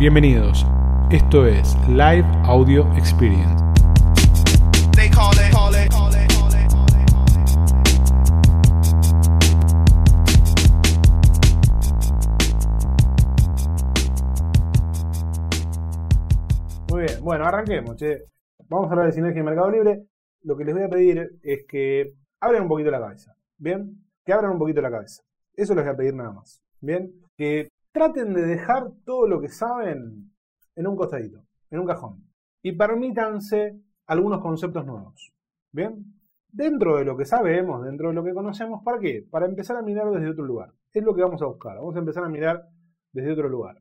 Bienvenidos, 0.00 0.66
esto 1.10 1.46
es 1.46 1.76
Live 1.86 2.24
Audio 2.44 2.90
Experience. 2.96 3.62
Muy 16.88 17.02
bien, 17.02 17.22
bueno, 17.22 17.44
arranquemos, 17.44 17.96
che. 17.96 18.22
Vamos 18.70 18.86
a 18.86 18.92
hablar 18.92 19.08
de 19.08 19.12
sinergia 19.12 19.40
en 19.40 19.44
Mercado 19.44 19.70
Libre. 19.70 20.06
Lo 20.44 20.56
que 20.56 20.64
les 20.64 20.74
voy 20.74 20.84
a 20.84 20.88
pedir 20.88 21.30
es 21.42 21.66
que 21.68 22.14
abran 22.40 22.62
un 22.62 22.68
poquito 22.68 22.90
la 22.90 23.00
cabeza, 23.00 23.34
¿bien? 23.58 24.02
Que 24.24 24.32
abran 24.32 24.52
un 24.52 24.58
poquito 24.58 24.80
la 24.80 24.90
cabeza. 24.90 25.22
Eso 25.54 25.74
les 25.74 25.84
voy 25.84 25.92
a 25.92 25.96
pedir 25.98 26.14
nada 26.14 26.32
más, 26.32 26.62
¿bien? 26.80 27.12
Que 27.36 27.68
traten 27.92 28.34
de 28.34 28.42
dejar 28.42 28.90
todo 29.04 29.26
lo 29.26 29.40
que 29.40 29.48
saben 29.48 30.32
en 30.74 30.86
un 30.86 30.96
costadito, 30.96 31.44
en 31.70 31.80
un 31.80 31.86
cajón. 31.86 32.24
Y 32.62 32.72
permítanse 32.72 33.80
algunos 34.06 34.40
conceptos 34.40 34.86
nuevos, 34.86 35.32
¿bien? 35.72 36.14
Dentro 36.48 36.96
de 36.96 37.04
lo 37.04 37.16
que 37.16 37.24
sabemos, 37.24 37.84
dentro 37.84 38.08
de 38.08 38.14
lo 38.14 38.24
que 38.24 38.34
conocemos, 38.34 38.82
¿para 38.84 38.98
qué? 38.98 39.24
Para 39.30 39.46
empezar 39.46 39.76
a 39.76 39.82
mirar 39.82 40.10
desde 40.10 40.30
otro 40.30 40.44
lugar. 40.44 40.72
Es 40.92 41.04
lo 41.04 41.14
que 41.14 41.22
vamos 41.22 41.40
a 41.42 41.46
buscar. 41.46 41.76
Vamos 41.76 41.94
a 41.94 42.00
empezar 42.00 42.24
a 42.24 42.28
mirar 42.28 42.64
desde 43.12 43.32
otro 43.32 43.48
lugar. 43.48 43.80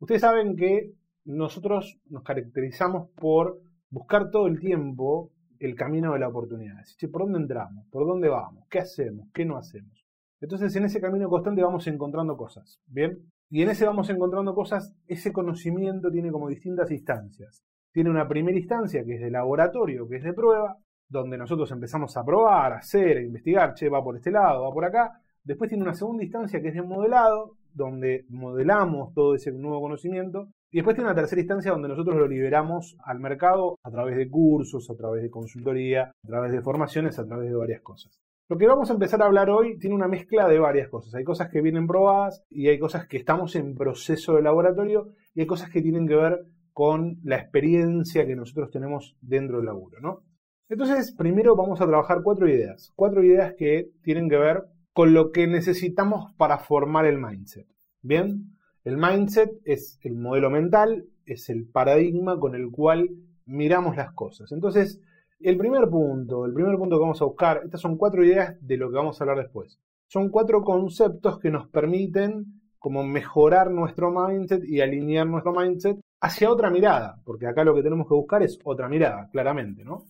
Ustedes 0.00 0.20
saben 0.22 0.56
que 0.56 0.92
nosotros 1.24 2.00
nos 2.06 2.24
caracterizamos 2.24 3.10
por 3.10 3.60
buscar 3.90 4.30
todo 4.30 4.46
el 4.46 4.58
tiempo 4.58 5.30
el 5.60 5.74
camino 5.74 6.14
de 6.14 6.18
la 6.18 6.28
oportunidad. 6.28 6.78
Decir, 6.78 7.10
¿por 7.10 7.22
dónde 7.22 7.38
entramos? 7.38 7.86
¿Por 7.90 8.06
dónde 8.06 8.28
vamos? 8.28 8.66
¿Qué 8.68 8.78
hacemos? 8.80 9.28
¿Qué 9.32 9.44
no 9.44 9.56
hacemos? 9.56 10.04
Entonces, 10.40 10.74
en 10.74 10.86
ese 10.86 11.00
camino 11.00 11.28
constante 11.28 11.62
vamos 11.62 11.86
encontrando 11.86 12.36
cosas. 12.36 12.80
¿Bien? 12.86 13.30
Y 13.52 13.62
en 13.62 13.70
ese 13.70 13.84
vamos 13.84 14.08
encontrando 14.08 14.54
cosas, 14.54 14.94
ese 15.08 15.32
conocimiento 15.32 16.08
tiene 16.10 16.30
como 16.30 16.48
distintas 16.48 16.88
instancias. 16.92 17.64
Tiene 17.92 18.08
una 18.08 18.28
primera 18.28 18.56
instancia 18.56 19.04
que 19.04 19.14
es 19.14 19.20
de 19.20 19.30
laboratorio, 19.30 20.08
que 20.08 20.18
es 20.18 20.22
de 20.22 20.32
prueba, 20.32 20.78
donde 21.08 21.36
nosotros 21.36 21.68
empezamos 21.72 22.16
a 22.16 22.24
probar, 22.24 22.74
a 22.74 22.76
hacer, 22.76 23.16
a 23.16 23.22
investigar, 23.22 23.74
che, 23.74 23.88
va 23.88 24.04
por 24.04 24.16
este 24.16 24.30
lado, 24.30 24.62
va 24.62 24.72
por 24.72 24.84
acá. 24.84 25.20
Después 25.42 25.68
tiene 25.68 25.82
una 25.82 25.94
segunda 25.94 26.22
instancia 26.22 26.62
que 26.62 26.68
es 26.68 26.74
de 26.74 26.82
modelado, 26.82 27.56
donde 27.74 28.24
modelamos 28.28 29.12
todo 29.14 29.34
ese 29.34 29.50
nuevo 29.50 29.80
conocimiento. 29.80 30.46
Y 30.70 30.76
después 30.76 30.94
tiene 30.94 31.10
una 31.10 31.20
tercera 31.20 31.40
instancia 31.40 31.72
donde 31.72 31.88
nosotros 31.88 32.16
lo 32.16 32.28
liberamos 32.28 32.96
al 33.02 33.18
mercado 33.18 33.78
a 33.82 33.90
través 33.90 34.16
de 34.16 34.30
cursos, 34.30 34.88
a 34.88 34.94
través 34.94 35.22
de 35.22 35.30
consultoría, 35.30 36.12
a 36.22 36.26
través 36.28 36.52
de 36.52 36.62
formaciones, 36.62 37.18
a 37.18 37.26
través 37.26 37.50
de 37.50 37.56
varias 37.56 37.80
cosas. 37.80 38.20
Lo 38.50 38.58
que 38.58 38.66
vamos 38.66 38.90
a 38.90 38.94
empezar 38.94 39.22
a 39.22 39.26
hablar 39.26 39.48
hoy 39.48 39.78
tiene 39.78 39.94
una 39.94 40.08
mezcla 40.08 40.48
de 40.48 40.58
varias 40.58 40.88
cosas. 40.88 41.14
Hay 41.14 41.22
cosas 41.22 41.50
que 41.50 41.60
vienen 41.60 41.86
probadas 41.86 42.42
y 42.50 42.66
hay 42.66 42.80
cosas 42.80 43.06
que 43.06 43.16
estamos 43.16 43.54
en 43.54 43.76
proceso 43.76 44.34
de 44.34 44.42
laboratorio 44.42 45.12
y 45.34 45.42
hay 45.42 45.46
cosas 45.46 45.70
que 45.70 45.80
tienen 45.80 46.08
que 46.08 46.16
ver 46.16 46.46
con 46.72 47.20
la 47.22 47.36
experiencia 47.36 48.26
que 48.26 48.34
nosotros 48.34 48.72
tenemos 48.72 49.16
dentro 49.20 49.58
del 49.58 49.66
laburo, 49.66 50.00
¿no? 50.00 50.24
Entonces, 50.68 51.14
primero 51.16 51.54
vamos 51.54 51.80
a 51.80 51.86
trabajar 51.86 52.22
cuatro 52.24 52.48
ideas. 52.48 52.90
Cuatro 52.96 53.22
ideas 53.22 53.54
que 53.56 53.92
tienen 54.02 54.28
que 54.28 54.38
ver 54.38 54.64
con 54.92 55.14
lo 55.14 55.30
que 55.30 55.46
necesitamos 55.46 56.34
para 56.36 56.58
formar 56.58 57.06
el 57.06 57.18
mindset. 57.18 57.68
¿Bien? 58.02 58.56
El 58.82 58.96
mindset 58.96 59.52
es 59.64 60.00
el 60.02 60.16
modelo 60.16 60.50
mental, 60.50 61.04
es 61.24 61.50
el 61.50 61.68
paradigma 61.68 62.36
con 62.40 62.56
el 62.56 62.72
cual 62.72 63.10
miramos 63.46 63.96
las 63.96 64.10
cosas. 64.10 64.50
Entonces, 64.50 65.00
el 65.42 65.56
primer 65.56 65.88
punto, 65.88 66.44
el 66.44 66.52
primer 66.52 66.76
punto 66.76 66.96
que 66.96 67.02
vamos 67.02 67.22
a 67.22 67.24
buscar, 67.24 67.62
estas 67.64 67.80
son 67.80 67.96
cuatro 67.96 68.24
ideas 68.24 68.56
de 68.60 68.76
lo 68.76 68.90
que 68.90 68.96
vamos 68.96 69.18
a 69.20 69.24
hablar 69.24 69.38
después. 69.38 69.78
Son 70.06 70.28
cuatro 70.28 70.62
conceptos 70.62 71.38
que 71.38 71.50
nos 71.50 71.68
permiten 71.68 72.60
como 72.78 73.04
mejorar 73.04 73.70
nuestro 73.70 74.10
mindset 74.10 74.64
y 74.64 74.80
alinear 74.80 75.26
nuestro 75.26 75.52
mindset 75.52 75.98
hacia 76.20 76.50
otra 76.50 76.70
mirada, 76.70 77.20
porque 77.24 77.46
acá 77.46 77.64
lo 77.64 77.74
que 77.74 77.82
tenemos 77.82 78.06
que 78.06 78.14
buscar 78.14 78.42
es 78.42 78.58
otra 78.64 78.88
mirada, 78.88 79.28
claramente, 79.30 79.84
¿no? 79.84 80.04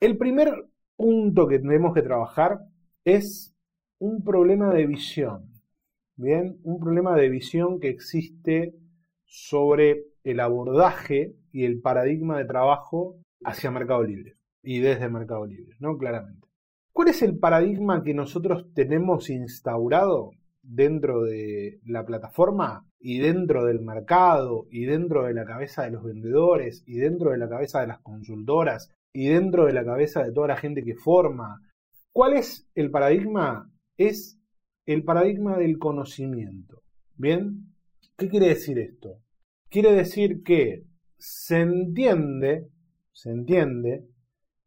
El 0.00 0.16
primer 0.16 0.66
punto 0.96 1.46
que 1.46 1.58
tenemos 1.58 1.92
que 1.92 2.02
trabajar 2.02 2.60
es 3.04 3.54
un 3.98 4.24
problema 4.24 4.72
de 4.72 4.86
visión. 4.86 5.44
Bien, 6.16 6.58
un 6.62 6.80
problema 6.80 7.16
de 7.16 7.28
visión 7.28 7.80
que 7.80 7.88
existe 7.88 8.74
sobre 9.26 10.04
el 10.24 10.40
abordaje 10.40 11.34
y 11.52 11.64
el 11.64 11.80
paradigma 11.80 12.38
de 12.38 12.44
trabajo 12.44 13.16
hacia 13.42 13.70
Mercado 13.70 14.02
Libre 14.02 14.39
y 14.62 14.80
desde 14.80 15.08
Mercado 15.08 15.46
Libre, 15.46 15.76
¿no? 15.78 15.96
Claramente. 15.96 16.46
¿Cuál 16.92 17.08
es 17.08 17.22
el 17.22 17.38
paradigma 17.38 18.02
que 18.02 18.14
nosotros 18.14 18.66
tenemos 18.74 19.30
instaurado 19.30 20.32
dentro 20.62 21.22
de 21.22 21.80
la 21.84 22.04
plataforma 22.04 22.86
y 22.98 23.18
dentro 23.18 23.64
del 23.64 23.80
mercado 23.80 24.66
y 24.70 24.84
dentro 24.84 25.24
de 25.24 25.34
la 25.34 25.44
cabeza 25.44 25.84
de 25.84 25.92
los 25.92 26.04
vendedores 26.04 26.82
y 26.86 26.96
dentro 26.96 27.30
de 27.30 27.38
la 27.38 27.48
cabeza 27.48 27.80
de 27.80 27.86
las 27.86 28.00
consultoras 28.00 28.92
y 29.12 29.28
dentro 29.28 29.66
de 29.66 29.72
la 29.72 29.84
cabeza 29.84 30.22
de 30.22 30.32
toda 30.32 30.48
la 30.48 30.56
gente 30.56 30.84
que 30.84 30.94
forma? 30.94 31.60
¿Cuál 32.12 32.34
es 32.34 32.68
el 32.74 32.90
paradigma? 32.90 33.70
Es 33.96 34.38
el 34.86 35.04
paradigma 35.04 35.56
del 35.56 35.78
conocimiento. 35.78 36.82
¿Bien? 37.16 37.72
¿Qué 38.16 38.28
quiere 38.28 38.48
decir 38.48 38.78
esto? 38.78 39.20
Quiere 39.68 39.92
decir 39.92 40.42
que 40.42 40.84
se 41.16 41.60
entiende, 41.60 42.68
se 43.12 43.30
entiende 43.30 44.09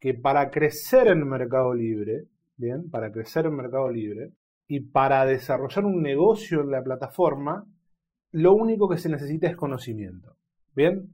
que 0.03 0.13
para 0.13 0.51
crecer 0.51 1.07
en 1.07 1.25
Mercado 1.25 1.73
Libre, 1.73 2.25
bien, 2.57 2.89
para 2.89 3.09
crecer 3.09 3.45
en 3.45 3.55
Mercado 3.55 3.89
Libre 3.89 4.33
y 4.67 4.81
para 4.81 5.25
desarrollar 5.25 5.85
un 5.85 6.01
negocio 6.01 6.59
en 6.59 6.71
la 6.71 6.83
plataforma, 6.83 7.63
lo 8.31 8.53
único 8.53 8.89
que 8.89 8.97
se 8.97 9.07
necesita 9.07 9.47
es 9.47 9.55
conocimiento. 9.55 10.35
Bien, 10.75 11.07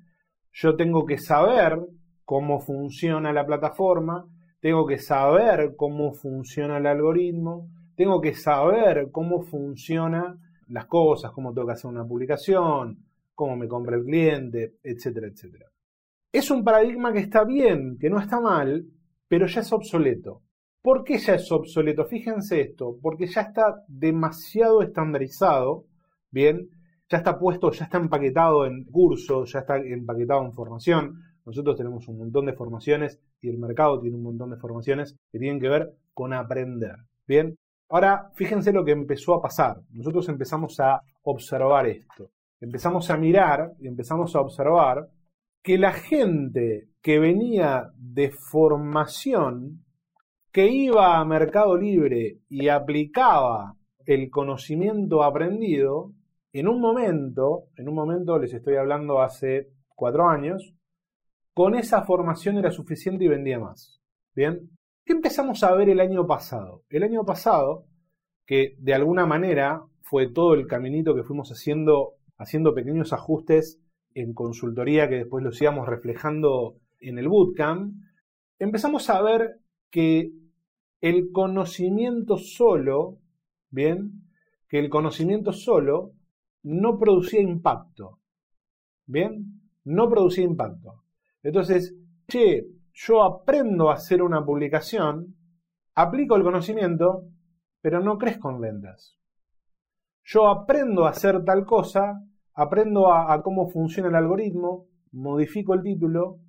yo 0.51 0.75
tengo 0.75 1.05
que 1.05 1.19
saber 1.19 1.77
cómo 2.25 2.61
funciona 2.61 3.31
la 3.31 3.45
plataforma, 3.45 4.25
tengo 4.59 4.87
que 4.87 4.97
saber 4.97 5.75
cómo 5.75 6.13
funciona 6.13 6.79
el 6.79 6.87
algoritmo, 6.87 7.69
tengo 7.95 8.19
que 8.19 8.33
saber 8.33 9.11
cómo 9.11 9.43
funcionan 9.43 10.39
las 10.67 10.87
cosas, 10.87 11.31
cómo 11.31 11.53
tengo 11.53 11.67
que 11.67 11.73
hacer 11.73 11.91
una 11.91 12.07
publicación, 12.07 13.05
cómo 13.35 13.55
me 13.55 13.67
compra 13.67 13.97
el 13.97 14.03
cliente, 14.03 14.77
etcétera, 14.81 15.27
etcétera. 15.27 15.67
Es 16.31 16.51
un 16.51 16.63
paradigma 16.63 17.11
que 17.11 17.19
está 17.19 17.43
bien, 17.43 17.97
que 17.99 18.07
no 18.07 18.19
está 18.19 18.39
mal, 18.39 18.85
pero 19.27 19.47
ya 19.47 19.61
es 19.61 19.73
obsoleto. 19.73 20.43
¿Por 20.79 21.03
qué 21.03 21.17
ya 21.17 21.33
es 21.33 21.51
obsoleto? 21.51 22.05
Fíjense 22.05 22.61
esto, 22.61 22.97
porque 23.01 23.25
ya 23.25 23.41
está 23.41 23.83
demasiado 23.87 24.83
estandarizado, 24.83 25.85
bien, 26.29 26.69
ya 27.09 27.17
está 27.17 27.39
puesto, 27.39 27.71
ya 27.71 27.85
está 27.85 27.97
empaquetado 27.97 28.67
en 28.67 28.83
cursos, 28.85 29.51
ya 29.51 29.59
está 29.59 29.77
empaquetado 29.77 30.45
en 30.45 30.53
formación. 30.53 31.15
Nosotros 31.47 31.75
tenemos 31.75 32.07
un 32.07 32.19
montón 32.19 32.45
de 32.45 32.53
formaciones 32.53 33.19
y 33.41 33.49
el 33.49 33.57
mercado 33.57 33.99
tiene 33.99 34.17
un 34.17 34.23
montón 34.23 34.51
de 34.51 34.57
formaciones 34.57 35.17
que 35.31 35.39
tienen 35.39 35.59
que 35.59 35.69
ver 35.69 35.95
con 36.13 36.33
aprender, 36.33 36.95
bien. 37.27 37.57
Ahora, 37.89 38.29
fíjense 38.35 38.71
lo 38.71 38.85
que 38.85 38.91
empezó 38.91 39.33
a 39.33 39.41
pasar. 39.41 39.81
Nosotros 39.89 40.29
empezamos 40.29 40.79
a 40.79 41.01
observar 41.23 41.87
esto. 41.87 42.29
Empezamos 42.61 43.09
a 43.09 43.17
mirar 43.17 43.73
y 43.79 43.87
empezamos 43.87 44.35
a 44.35 44.41
observar 44.41 45.09
que 45.61 45.77
la 45.77 45.93
gente 45.93 46.89
que 47.01 47.19
venía 47.19 47.91
de 47.95 48.31
formación, 48.31 49.85
que 50.51 50.67
iba 50.67 51.19
a 51.19 51.25
Mercado 51.25 51.77
Libre 51.77 52.39
y 52.49 52.69
aplicaba 52.69 53.75
el 54.05 54.29
conocimiento 54.29 55.23
aprendido, 55.23 56.13
en 56.51 56.67
un 56.67 56.81
momento, 56.81 57.65
en 57.75 57.87
un 57.87 57.95
momento 57.95 58.39
les 58.39 58.53
estoy 58.53 58.75
hablando 58.75 59.21
hace 59.21 59.69
cuatro 59.95 60.27
años, 60.27 60.73
con 61.53 61.75
esa 61.75 62.03
formación 62.03 62.57
era 62.57 62.71
suficiente 62.71 63.25
y 63.25 63.27
vendía 63.27 63.59
más. 63.59 64.01
Bien, 64.33 64.69
¿Qué 65.09 65.13
empezamos 65.13 65.63
a 65.63 65.73
ver 65.73 65.89
el 65.89 66.01
año 66.01 66.27
pasado? 66.27 66.83
El 66.87 67.01
año 67.01 67.25
pasado, 67.25 67.87
que 68.45 68.75
de 68.77 68.93
alguna 68.93 69.25
manera 69.25 69.81
fue 70.03 70.31
todo 70.31 70.53
el 70.53 70.67
caminito 70.67 71.15
que 71.15 71.23
fuimos 71.23 71.49
haciendo, 71.49 72.13
haciendo 72.37 72.75
pequeños 72.75 73.11
ajustes 73.11 73.79
en 74.13 74.33
consultoría 74.33 75.07
que 75.09 75.17
después 75.17 75.43
los 75.43 75.61
íbamos 75.61 75.87
reflejando 75.87 76.77
en 76.99 77.17
el 77.17 77.27
bootcamp, 77.27 77.95
empezamos 78.57 79.09
a 79.09 79.21
ver 79.21 79.59
que 79.89 80.31
el 81.01 81.31
conocimiento 81.31 82.37
solo, 82.37 83.17
bien, 83.69 84.23
que 84.67 84.79
el 84.79 84.89
conocimiento 84.89 85.51
solo 85.53 86.13
no 86.63 86.97
producía 86.97 87.41
impacto. 87.41 88.19
Bien, 89.05 89.61
no 89.85 90.09
producía 90.09 90.43
impacto. 90.43 91.03
Entonces, 91.41 91.95
che, 92.27 92.67
yo 92.93 93.23
aprendo 93.23 93.89
a 93.89 93.93
hacer 93.93 94.21
una 94.21 94.45
publicación, 94.45 95.35
aplico 95.95 96.35
el 96.35 96.43
conocimiento, 96.43 97.23
pero 97.81 98.01
no 98.01 98.17
crezco 98.17 98.49
en 98.51 98.59
ventas. 98.59 99.17
Yo 100.23 100.47
aprendo 100.47 101.05
a 101.05 101.09
hacer 101.09 101.43
tal 101.43 101.65
cosa, 101.65 102.21
aprendo 102.59 103.13
a, 103.13 103.41
cómo 103.41 103.69
funciona 103.69 104.09
el 104.09 104.15
algoritmo, 104.15 104.85
modifico 105.13 105.73
el 105.73 105.81
título, 105.81 106.39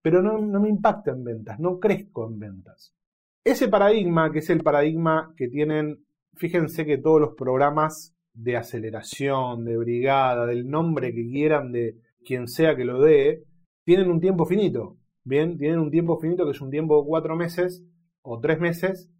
pero 0.00 0.22
no, 0.22 0.38
no 0.38 0.60
me 0.60 0.68
impacta 0.68 1.10
en 1.10 1.24
ventas, 1.24 1.58
no 1.58 1.80
crezco 1.80 2.28
en 2.28 2.38
ventas. 2.38 2.94
Ese 3.42 3.66
paradigma, 3.66 4.30
que 4.30 4.38
es 4.38 4.50
el 4.50 4.62
paradigma 4.62 5.34
que 5.36 5.48
tienen, 5.48 6.04
fíjense 6.34 6.86
que 6.86 6.98
todos 6.98 7.20
los 7.20 7.34
programas 7.34 8.14
de 8.32 8.56
aceleración, 8.56 9.64
de 9.64 9.76
brigada, 9.76 10.46
del 10.46 10.68
nombre 10.68 11.12
que 11.12 11.26
quieran, 11.26 11.72
de 11.72 11.96
quien 12.24 12.46
sea 12.46 12.76
que 12.76 12.84
lo 12.84 13.00
dé, 13.00 13.42
tienen 13.84 14.08
un 14.08 14.20
tiempo 14.20 14.46
finito. 14.46 14.96
Bien, 15.24 15.58
tienen 15.58 15.80
un 15.80 15.90
tiempo 15.90 16.20
finito 16.20 16.44
que 16.44 16.52
es 16.52 16.60
un 16.60 16.70
tiempo 16.70 17.00
de 17.00 17.08
cuatro 17.08 17.34
meses 17.34 17.82
o 18.22 18.38
tres 18.38 18.60
meses, 18.60 19.10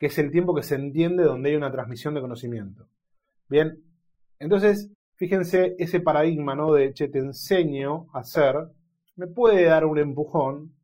que 0.00 0.06
es 0.06 0.18
el 0.18 0.32
tiempo 0.32 0.56
que 0.56 0.64
se 0.64 0.74
entiende 0.74 1.22
donde 1.22 1.50
hay 1.50 1.56
una 1.56 1.70
transmisión 1.70 2.14
de 2.14 2.20
conocimiento. 2.20 2.88
Bien, 3.48 3.84
entonces, 4.40 4.90
fíjense 5.16 5.74
ese 5.78 6.00
paradigma, 6.00 6.54
¿no? 6.54 6.72
De, 6.72 6.92
che, 6.92 7.08
te 7.08 7.18
enseño 7.18 8.06
a 8.12 8.20
hacer, 8.20 8.56
me 9.16 9.26
puede 9.26 9.64
dar 9.64 9.84
un 9.84 9.98
empujón, 9.98 10.74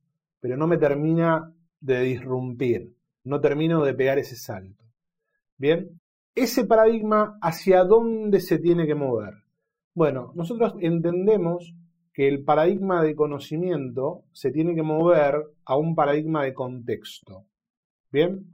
pero 0.41 0.57
no 0.57 0.67
me 0.67 0.79
termina 0.79 1.53
de 1.81 2.03
disrumpir, 2.03 2.95
no 3.25 3.41
termino 3.41 3.85
de 3.85 3.95
pegar 3.95 4.19
ese 4.19 4.37
salto. 4.37 4.85
Bien, 5.57 6.01
ese 6.35 6.65
paradigma, 6.65 7.39
¿hacia 7.43 7.85
dónde 7.85 8.41
se 8.41 8.59
tiene 8.59 8.87
que 8.87 8.95
mover? 8.95 9.35
Bueno, 9.95 10.33
nosotros 10.35 10.75
entendemos 10.81 11.75
que 12.13 12.29
el 12.29 12.45
paradigma 12.45 13.03
de 13.03 13.15
conocimiento 13.15 14.25
se 14.33 14.51
tiene 14.51 14.75
que 14.75 14.83
mover 14.83 15.43
a 15.65 15.77
un 15.77 15.95
paradigma 15.95 16.45
de 16.45 16.55
contexto. 16.55 17.47
¿Bien? 18.11 18.47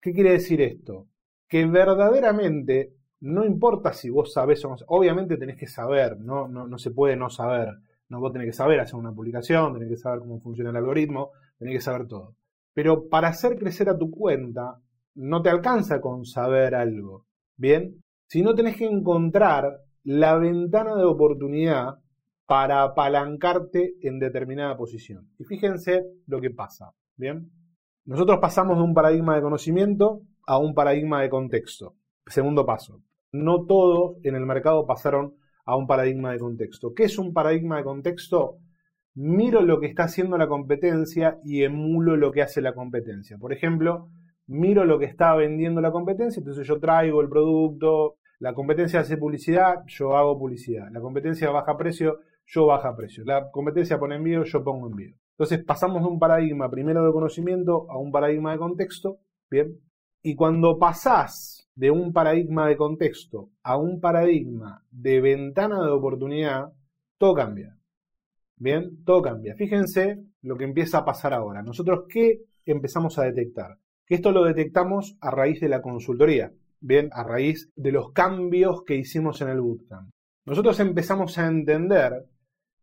¿Qué 0.00 0.12
quiere 0.12 0.32
decir 0.32 0.60
esto? 0.60 1.08
Que 1.48 1.66
verdaderamente 1.66 2.94
no 3.20 3.44
importa 3.44 3.92
si 3.92 4.10
vos 4.10 4.32
sabés 4.32 4.64
o 4.64 4.70
no, 4.70 4.76
obviamente 4.88 5.36
tenés 5.36 5.56
que 5.56 5.66
saber, 5.66 6.18
no, 6.18 6.48
no, 6.48 6.66
no 6.66 6.78
se 6.78 6.90
puede 6.90 7.16
no 7.16 7.28
saber. 7.30 7.68
No, 8.08 8.18
vos 8.18 8.32
tenés 8.32 8.48
que 8.48 8.52
saber 8.52 8.80
hacer 8.80 8.96
una 8.96 9.12
publicación, 9.12 9.72
tenés 9.72 9.88
que 9.88 9.96
saber 9.96 10.18
cómo 10.18 10.40
funciona 10.40 10.70
el 10.70 10.76
algoritmo, 10.76 11.30
tenés 11.58 11.74
que 11.74 11.80
saber 11.80 12.08
todo. 12.08 12.34
Pero 12.74 13.08
para 13.08 13.28
hacer 13.28 13.56
crecer 13.56 13.88
a 13.88 13.96
tu 13.96 14.10
cuenta, 14.10 14.80
no 15.14 15.42
te 15.42 15.48
alcanza 15.48 16.00
con 16.00 16.24
saber 16.24 16.74
algo, 16.74 17.26
¿bien? 17.56 18.02
Sino 18.26 18.54
tenés 18.54 18.76
que 18.76 18.86
encontrar 18.86 19.78
la 20.02 20.36
ventana 20.36 20.96
de 20.96 21.04
oportunidad 21.04 21.98
para 22.46 22.82
apalancarte 22.82 23.94
en 24.02 24.18
determinada 24.18 24.76
posición. 24.76 25.30
Y 25.38 25.44
fíjense 25.44 26.04
lo 26.26 26.40
que 26.40 26.50
pasa, 26.50 26.92
¿bien? 27.16 27.52
Nosotros 28.06 28.38
pasamos 28.40 28.76
de 28.76 28.82
un 28.82 28.94
paradigma 28.94 29.36
de 29.36 29.42
conocimiento 29.42 30.22
a 30.46 30.58
un 30.58 30.74
paradigma 30.74 31.22
de 31.22 31.30
contexto. 31.30 31.94
Segundo 32.26 32.66
paso. 32.66 33.02
No 33.32 33.64
todos 33.66 34.16
en 34.24 34.34
el 34.34 34.46
mercado 34.46 34.86
pasaron 34.86 35.34
a 35.64 35.76
un 35.76 35.86
paradigma 35.86 36.32
de 36.32 36.38
contexto. 36.38 36.94
¿Qué 36.94 37.04
es 37.04 37.18
un 37.18 37.32
paradigma 37.32 37.76
de 37.76 37.84
contexto? 37.84 38.58
Miro 39.14 39.62
lo 39.62 39.80
que 39.80 39.86
está 39.86 40.04
haciendo 40.04 40.36
la 40.36 40.48
competencia 40.48 41.38
y 41.44 41.62
emulo 41.62 42.16
lo 42.16 42.32
que 42.32 42.42
hace 42.42 42.60
la 42.60 42.74
competencia. 42.74 43.38
Por 43.38 43.52
ejemplo, 43.52 44.08
miro 44.46 44.84
lo 44.84 44.98
que 44.98 45.04
está 45.06 45.34
vendiendo 45.34 45.80
la 45.80 45.92
competencia, 45.92 46.40
entonces 46.40 46.66
yo 46.66 46.80
traigo 46.80 47.20
el 47.20 47.28
producto, 47.28 48.16
la 48.40 48.54
competencia 48.54 49.00
hace 49.00 49.16
publicidad, 49.16 49.84
yo 49.86 50.16
hago 50.16 50.38
publicidad. 50.38 50.88
La 50.90 51.00
competencia 51.00 51.50
baja 51.50 51.76
precio, 51.76 52.20
yo 52.46 52.66
baja 52.66 52.96
precio. 52.96 53.22
La 53.24 53.50
competencia 53.50 53.98
pone 53.98 54.16
envío, 54.16 54.44
yo 54.44 54.64
pongo 54.64 54.88
envío. 54.88 55.14
Entonces 55.32 55.64
pasamos 55.64 56.02
de 56.02 56.08
un 56.08 56.18
paradigma 56.18 56.70
primero 56.70 57.04
de 57.04 57.12
conocimiento 57.12 57.86
a 57.90 57.98
un 57.98 58.10
paradigma 58.10 58.52
de 58.52 58.58
contexto, 58.58 59.18
¿bien? 59.50 59.78
Y 60.22 60.34
cuando 60.34 60.78
pasás 60.78 61.68
de 61.74 61.90
un 61.90 62.12
paradigma 62.12 62.68
de 62.68 62.76
contexto 62.76 63.50
a 63.62 63.76
un 63.78 64.00
paradigma 64.00 64.84
de 64.90 65.20
ventana 65.20 65.82
de 65.82 65.90
oportunidad, 65.90 66.72
todo 67.16 67.34
cambia. 67.34 67.76
Bien, 68.56 69.02
todo 69.04 69.22
cambia. 69.22 69.54
Fíjense 69.54 70.22
lo 70.42 70.56
que 70.56 70.64
empieza 70.64 70.98
a 70.98 71.04
pasar 71.04 71.32
ahora. 71.32 71.62
Nosotros, 71.62 72.04
¿qué 72.08 72.42
empezamos 72.66 73.18
a 73.18 73.24
detectar? 73.24 73.78
Que 74.04 74.16
esto 74.16 74.32
lo 74.32 74.44
detectamos 74.44 75.16
a 75.20 75.30
raíz 75.30 75.60
de 75.60 75.70
la 75.70 75.80
consultoría, 75.80 76.52
bien, 76.80 77.08
a 77.12 77.22
raíz 77.22 77.70
de 77.76 77.92
los 77.92 78.12
cambios 78.12 78.82
que 78.84 78.96
hicimos 78.96 79.40
en 79.40 79.48
el 79.48 79.60
bootcamp. 79.60 80.10
Nosotros 80.44 80.80
empezamos 80.80 81.38
a 81.38 81.46
entender 81.46 82.26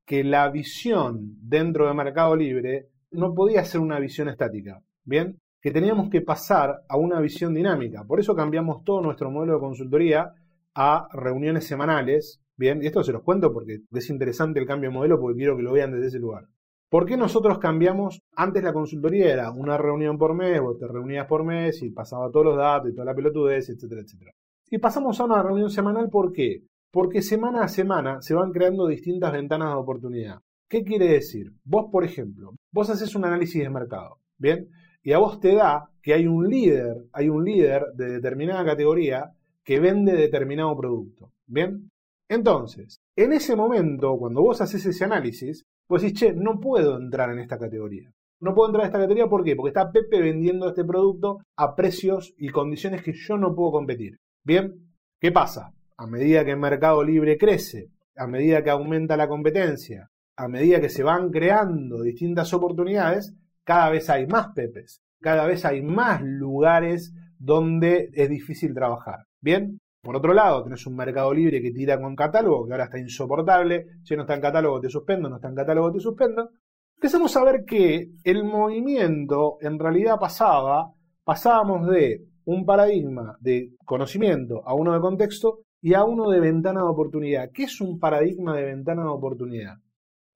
que 0.06 0.24
la 0.24 0.50
visión 0.50 1.38
dentro 1.42 1.88
de 1.88 1.94
Mercado 1.94 2.36
Libre 2.36 2.88
no 3.12 3.36
podía 3.36 3.64
ser 3.66 3.82
una 3.82 4.00
visión 4.00 4.30
estática, 4.30 4.82
bien, 5.04 5.40
que 5.62 5.72
teníamos 5.72 6.10
que 6.10 6.22
pasar 6.22 6.84
a 6.88 6.98
una 6.98 7.20
visión 7.20 7.54
dinámica. 7.54 8.04
Por 8.04 8.20
eso 8.20 8.36
cambiamos 8.36 8.84
todo 8.84 9.02
nuestro 9.02 9.32
modelo 9.32 9.54
de 9.54 9.60
consultoría 9.60 10.34
a 10.76 11.08
reuniones 11.12 11.66
semanales, 11.66 12.42
bien, 12.56 12.82
y 12.84 12.88
esto 12.88 13.04
se 13.04 13.12
los 13.12 13.24
cuento 13.24 13.52
porque 13.52 13.80
es 13.92 14.10
interesante 14.10 14.60
el 14.60 14.68
cambio 14.68 14.90
de 14.90 14.96
modelo 14.96 15.20
porque 15.20 15.38
quiero 15.38 15.58
que 15.58 15.64
lo 15.64 15.74
vean 15.74 15.92
desde 15.92 16.08
ese 16.08 16.20
lugar. 16.20 16.46
¿Por 16.90 17.06
qué 17.06 17.18
nosotros 17.18 17.58
cambiamos? 17.58 18.22
Antes 18.36 18.64
la 18.64 18.72
consultoría 18.72 19.34
era 19.34 19.52
una 19.52 19.78
reunión 19.78 20.18
por 20.18 20.34
mes, 20.34 20.62
vos 20.62 20.78
te 20.78 20.88
reunías 20.88 21.28
por 21.28 21.44
mes 21.44 21.82
y 21.84 21.90
pasaba 21.90 22.32
todos 22.32 22.46
los 22.46 22.58
datos 22.58 22.92
y 22.92 22.94
toda 22.94 23.06
la 23.06 23.16
pelotudez, 23.16 23.70
etcétera, 23.70 24.02
etcétera. 24.02 24.32
Y 24.70 24.78
pasamos 24.78 25.20
a 25.20 25.26
una 25.26 25.44
reunión 25.44 25.70
semanal, 25.70 26.10
¿por 26.10 26.32
qué? 26.32 26.62
Porque 26.92 27.22
semana 27.22 27.64
a 27.64 27.68
semana 27.68 28.22
se 28.22 28.36
van 28.36 28.52
creando 28.52 28.88
distintas 28.88 29.34
ventanas 29.34 29.70
de 29.70 29.76
oportunidad. 29.76 30.40
¿Qué 30.70 30.84
quiere 30.84 31.08
decir? 31.08 31.52
Vos, 31.66 31.88
por 31.92 32.06
ejemplo, 32.06 32.52
vos 32.72 32.90
haces 32.90 33.16
un 33.16 33.26
análisis 33.26 33.62
de 33.62 33.70
mercado, 33.70 34.20
¿bien? 34.38 34.70
Y 35.08 35.14
a 35.14 35.20
vos 35.20 35.40
te 35.40 35.56
da 35.56 35.90
que 36.02 36.14
hay 36.14 36.28
un 36.28 36.50
líder, 36.50 37.06
hay 37.14 37.30
un 37.30 37.46
líder 37.46 37.94
de 37.94 38.10
determinada 38.12 38.66
categoría 38.66 39.32
que 39.64 39.80
vende 39.80 40.12
determinado 40.12 40.76
producto, 40.76 41.32
¿bien? 41.46 41.90
Entonces, 42.28 43.00
en 43.16 43.32
ese 43.32 43.56
momento, 43.56 44.18
cuando 44.18 44.42
vos 44.42 44.60
haces 44.60 44.86
ese 44.86 45.06
análisis, 45.06 45.64
pues 45.88 46.02
decís, 46.02 46.20
che, 46.20 46.34
no 46.34 46.60
puedo 46.60 46.98
entrar 46.98 47.32
en 47.32 47.40
esta 47.40 47.58
categoría. 47.58 48.12
No 48.42 48.54
puedo 48.54 48.68
entrar 48.68 48.84
en 48.84 48.88
esta 48.88 49.00
categoría, 49.00 49.30
¿por 49.30 49.46
qué? 49.46 49.56
Porque 49.56 49.70
está 49.70 49.90
Pepe 49.94 50.20
vendiendo 50.20 50.68
este 50.68 50.84
producto 50.84 51.38
a 51.56 51.74
precios 51.74 52.34
y 52.38 52.50
condiciones 52.50 53.02
que 53.02 53.14
yo 53.14 53.38
no 53.38 53.56
puedo 53.56 53.72
competir. 53.72 54.18
Bien, 54.44 54.92
¿qué 55.22 55.32
pasa? 55.32 55.72
A 55.96 56.06
medida 56.06 56.44
que 56.44 56.52
el 56.52 56.60
mercado 56.60 57.02
libre 57.02 57.38
crece, 57.38 57.92
a 58.18 58.28
medida 58.28 58.62
que 58.62 58.72
aumenta 58.72 59.16
la 59.16 59.30
competencia, 59.30 60.10
a 60.36 60.50
medida 60.50 60.82
que 60.82 60.90
se 60.90 61.04
van 61.04 61.32
creando 61.32 62.02
distintas 62.02 62.54
oportunidades, 62.54 63.34
cada 63.68 63.90
vez 63.90 64.10
hay 64.10 64.26
más 64.28 64.54
Pepes, 64.56 65.02
cada 65.20 65.46
vez 65.46 65.66
hay 65.66 65.82
más 65.82 66.22
lugares 66.24 67.14
donde 67.38 68.10
es 68.14 68.30
difícil 68.30 68.74
trabajar. 68.74 69.26
Bien, 69.42 69.82
por 70.02 70.16
otro 70.16 70.34
lado, 70.34 70.64
tenés 70.64 70.88
un 70.88 70.96
mercado 70.96 71.34
libre 71.34 71.62
que 71.62 71.72
tira 71.72 72.00
con 72.00 72.16
catálogo, 72.16 72.66
que 72.66 72.72
ahora 72.72 72.86
está 72.86 72.98
insoportable. 72.98 73.88
Si 74.06 74.16
no 74.16 74.22
está 74.22 74.36
en 74.36 74.42
catálogo, 74.42 74.80
te 74.80 74.90
suspendo, 74.90 75.28
no 75.28 75.36
está 75.36 75.50
en 75.50 75.56
catálogo, 75.56 75.92
te 75.92 76.00
suspendo. 76.00 76.52
Empezamos 76.96 77.36
a 77.36 77.44
ver 77.44 77.66
que 77.66 78.12
el 78.24 78.46
movimiento 78.46 79.58
en 79.60 79.78
realidad 79.78 80.18
pasaba, 80.18 80.94
pasábamos 81.26 81.90
de 81.90 82.22
un 82.46 82.66
paradigma 82.66 83.36
de 83.42 83.74
conocimiento 83.84 84.66
a 84.66 84.76
uno 84.76 84.94
de 84.94 85.02
contexto 85.02 85.60
y 85.82 85.94
a 85.94 86.06
uno 86.06 86.30
de 86.30 86.40
ventana 86.40 86.84
de 86.84 86.88
oportunidad. 86.88 87.50
¿Qué 87.54 87.64
es 87.64 87.82
un 87.82 88.00
paradigma 88.00 88.56
de 88.56 88.64
ventana 88.64 89.04
de 89.04 89.10
oportunidad? 89.10 89.76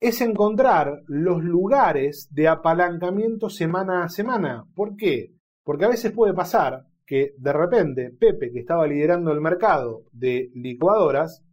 Es 0.02 0.20
encontrar 0.20 1.04
los 1.06 1.44
lugares 1.44 2.28
de 2.32 2.48
apalancamiento 2.48 3.48
semana 3.48 4.02
a 4.02 4.08
semana. 4.08 4.64
¿Por 4.74 4.96
qué? 4.96 5.36
Porque 5.62 5.84
a 5.84 5.90
veces 5.90 6.10
puede 6.10 6.34
pasar 6.34 6.86
que 7.06 7.34
de 7.38 7.52
repente 7.52 8.10
Pepe, 8.10 8.50
que 8.50 8.58
estaba 8.58 8.84
liderando 8.88 9.30
el 9.30 9.40
mercado 9.40 10.02
de 10.10 10.50
licuadoras, 10.56 11.44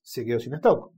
se 0.00 0.24
quedó 0.24 0.40
sin 0.40 0.54
stock. 0.54 0.90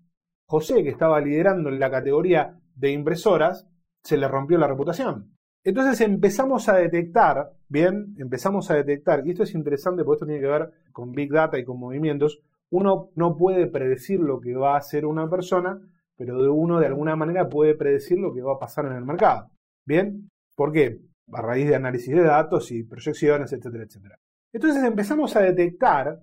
José, 0.47 0.85
que 0.85 0.91
estaba 0.91 1.21
liderando 1.21 1.69
en 1.69 1.81
la 1.81 1.91
categoría 1.91 2.61
de 2.77 2.93
impresoras, 2.93 3.67
se 4.05 4.17
le 4.17 4.29
rompió 4.29 4.57
la 4.57 4.69
reputación. 4.69 5.37
Entonces 5.65 6.01
empezamos 6.03 6.69
a 6.69 6.77
detectar, 6.77 7.51
bien, 7.69 8.15
empezamos 8.19 8.71
a 8.71 8.77
detectar, 8.77 9.27
y 9.27 9.31
esto 9.31 9.43
es 9.43 9.57
interesante 9.57 10.05
porque 10.05 10.19
esto 10.19 10.27
tiene 10.27 10.41
que 10.41 10.47
ver 10.47 10.71
con 10.93 11.11
Big 11.11 11.33
Data 11.33 11.59
y 11.59 11.65
con 11.65 11.81
movimientos, 11.81 12.41
uno 12.71 13.11
no 13.17 13.37
puede 13.37 13.67
predecir 13.67 14.21
lo 14.21 14.41
que 14.41 14.55
va 14.55 14.75
a 14.75 14.79
hacer 14.79 15.05
una 15.05 15.29
persona, 15.29 15.81
pero 16.21 16.53
uno 16.53 16.79
de 16.79 16.87
alguna 16.87 17.17
manera 17.17 17.49
puede 17.49 17.75
predecir 17.75 18.19
lo 18.19 18.35
que 18.35 18.43
va 18.43 18.53
a 18.53 18.59
pasar 18.59 18.85
en 18.85 18.93
el 18.93 19.07
mercado. 19.07 19.49
¿Bien? 19.87 20.29
¿Por 20.55 20.71
qué? 20.71 21.01
a 21.33 21.41
raíz 21.41 21.67
de 21.67 21.77
análisis 21.77 22.15
de 22.15 22.25
datos 22.25 22.71
y 22.73 22.83
proyecciones, 22.83 23.53
etcétera, 23.53 23.85
etcétera. 23.85 24.19
Entonces 24.53 24.85
empezamos 24.85 25.35
a 25.37 25.41
detectar 25.41 26.21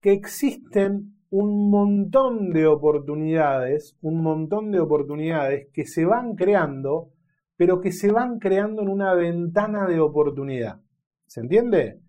que 0.00 0.12
existen 0.12 1.16
un 1.30 1.68
montón 1.68 2.50
de 2.50 2.66
oportunidades, 2.66 3.96
un 4.02 4.22
montón 4.22 4.70
de 4.70 4.78
oportunidades 4.78 5.66
que 5.72 5.84
se 5.84 6.04
van 6.04 6.36
creando, 6.36 7.10
pero 7.56 7.80
que 7.80 7.90
se 7.90 8.12
van 8.12 8.38
creando 8.38 8.82
en 8.82 8.88
una 8.88 9.14
ventana 9.14 9.88
de 9.88 9.98
oportunidad. 9.98 10.80
¿Se 11.26 11.40
entiende? 11.40 12.00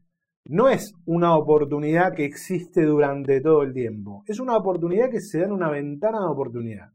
No 0.45 0.69
es 0.69 0.93
una 1.05 1.36
oportunidad 1.38 2.13
que 2.13 2.25
existe 2.25 2.83
durante 2.83 3.41
todo 3.41 3.63
el 3.63 3.74
tiempo, 3.74 4.24
es 4.27 4.39
una 4.39 4.57
oportunidad 4.57 5.10
que 5.10 5.21
se 5.21 5.39
da 5.39 5.45
en 5.45 5.53
una 5.53 5.71
ventana 5.71 6.19
de 6.19 6.27
oportunidad. 6.27 6.91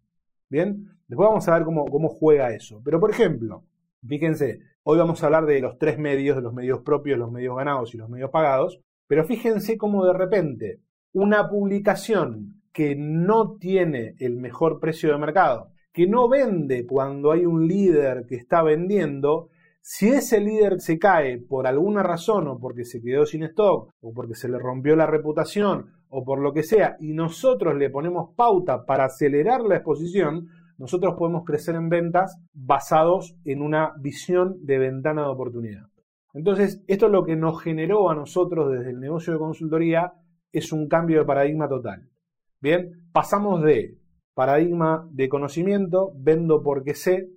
¿Bien? 0.48 0.86
Después 1.08 1.28
vamos 1.28 1.48
a 1.48 1.54
ver 1.54 1.64
cómo, 1.64 1.84
cómo 1.86 2.08
juega 2.08 2.54
eso. 2.54 2.80
Pero 2.84 3.00
por 3.00 3.10
ejemplo, 3.10 3.64
fíjense, 4.06 4.60
Hoy 4.88 4.98
vamos 4.98 5.20
a 5.20 5.26
hablar 5.26 5.46
de 5.46 5.58
los 5.58 5.78
tres 5.78 5.98
medios, 5.98 6.36
de 6.36 6.42
los 6.42 6.54
medios 6.54 6.82
propios, 6.82 7.18
los 7.18 7.32
medios 7.32 7.56
ganados 7.56 7.92
y 7.92 7.98
los 7.98 8.08
medios 8.08 8.30
pagados, 8.30 8.78
pero 9.08 9.24
fíjense 9.24 9.76
cómo 9.76 10.06
de 10.06 10.12
repente 10.12 10.78
una 11.12 11.48
publicación 11.48 12.62
que 12.72 12.94
no 12.96 13.56
tiene 13.58 14.14
el 14.20 14.36
mejor 14.36 14.78
precio 14.78 15.10
de 15.10 15.18
mercado, 15.18 15.72
que 15.92 16.06
no 16.06 16.28
vende 16.28 16.86
cuando 16.86 17.32
hay 17.32 17.44
un 17.44 17.66
líder 17.66 18.26
que 18.28 18.36
está 18.36 18.62
vendiendo, 18.62 19.48
si 19.80 20.10
ese 20.10 20.38
líder 20.38 20.80
se 20.80 21.00
cae 21.00 21.38
por 21.38 21.66
alguna 21.66 22.04
razón 22.04 22.46
o 22.46 22.60
porque 22.60 22.84
se 22.84 23.02
quedó 23.02 23.26
sin 23.26 23.42
stock 23.42 23.90
o 24.00 24.12
porque 24.14 24.36
se 24.36 24.48
le 24.48 24.60
rompió 24.60 24.94
la 24.94 25.06
reputación 25.06 25.94
o 26.18 26.24
por 26.24 26.40
lo 26.40 26.54
que 26.54 26.62
sea, 26.62 26.96
y 26.98 27.12
nosotros 27.12 27.76
le 27.76 27.90
ponemos 27.90 28.30
pauta 28.34 28.86
para 28.86 29.04
acelerar 29.04 29.60
la 29.60 29.76
exposición, 29.76 30.48
nosotros 30.78 31.14
podemos 31.18 31.44
crecer 31.44 31.74
en 31.74 31.90
ventas 31.90 32.40
basados 32.54 33.36
en 33.44 33.60
una 33.60 33.92
visión 33.98 34.64
de 34.64 34.78
ventana 34.78 35.24
de 35.24 35.28
oportunidad. 35.28 35.88
Entonces, 36.32 36.82
esto 36.86 37.06
es 37.06 37.12
lo 37.12 37.22
que 37.22 37.36
nos 37.36 37.62
generó 37.62 38.08
a 38.08 38.14
nosotros 38.14 38.72
desde 38.72 38.92
el 38.92 38.98
negocio 39.00 39.34
de 39.34 39.38
consultoría 39.38 40.14
es 40.52 40.72
un 40.72 40.88
cambio 40.88 41.18
de 41.18 41.26
paradigma 41.26 41.68
total. 41.68 42.08
Bien, 42.62 43.10
pasamos 43.12 43.62
de 43.62 43.98
paradigma 44.32 45.06
de 45.12 45.28
conocimiento, 45.28 46.12
vendo 46.16 46.62
porque 46.62 46.94
sé, 46.94 47.28